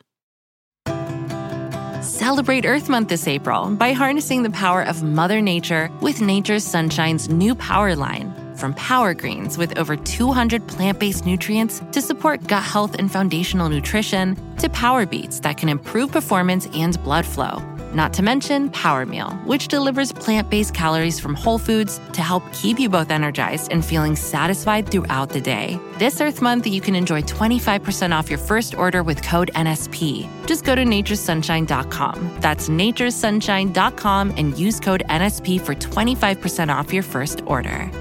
Celebrate 2.02 2.66
Earth 2.66 2.88
Month 2.88 3.10
this 3.10 3.28
April 3.28 3.72
by 3.72 3.92
harnessing 3.92 4.44
the 4.44 4.52
power 4.52 4.84
of 4.84 5.04
Mother 5.04 5.42
Nature 5.42 5.90
with 6.02 6.22
Nature's 6.22 6.64
Sunshine's 6.64 7.28
new 7.28 7.56
power 7.56 7.94
line. 7.94 8.43
From 8.64 8.76
Power 8.76 9.14
Greens 9.14 9.58
with 9.58 9.78
over 9.78 9.98
200 9.98 10.66
plant 10.70 10.98
based 10.98 11.26
nutrients 11.26 11.82
to 11.92 12.02
support 12.02 12.48
gut 12.48 12.64
health 12.64 12.96
and 12.98 13.12
foundational 13.12 13.68
nutrition, 13.68 14.38
to 14.60 14.70
Power 14.70 15.06
Beets 15.06 15.42
that 15.42 15.58
can 15.58 15.68
improve 15.68 16.14
performance 16.14 16.66
and 16.74 16.98
blood 17.04 17.26
flow. 17.26 17.62
Not 17.94 18.14
to 18.14 18.24
mention 18.24 18.70
Power 18.70 19.06
Meal, 19.06 19.32
which 19.44 19.68
delivers 19.68 20.14
plant 20.14 20.50
based 20.50 20.74
calories 20.74 21.20
from 21.20 21.36
whole 21.36 21.58
foods 21.58 22.00
to 22.14 22.22
help 22.22 22.42
keep 22.54 22.80
you 22.80 22.88
both 22.88 23.12
energized 23.12 23.70
and 23.70 23.84
feeling 23.84 24.16
satisfied 24.16 24.90
throughout 24.90 25.28
the 25.32 25.42
day. 25.42 25.78
This 25.98 26.22
Earth 26.22 26.42
Month, 26.42 26.66
you 26.66 26.80
can 26.80 26.96
enjoy 26.96 27.22
25% 27.24 28.18
off 28.18 28.30
your 28.30 28.40
first 28.40 28.76
order 28.76 29.04
with 29.04 29.22
code 29.22 29.52
NSP. 29.56 30.26
Just 30.46 30.64
go 30.64 30.74
to 30.74 30.86
naturesunshine.com. 30.86 32.38
That's 32.40 32.70
naturesunshine.com 32.70 34.34
and 34.38 34.58
use 34.58 34.80
code 34.80 35.04
NSP 35.10 35.60
for 35.60 35.76
25% 35.76 36.74
off 36.74 36.94
your 36.94 37.04
first 37.04 37.42
order. 37.46 37.92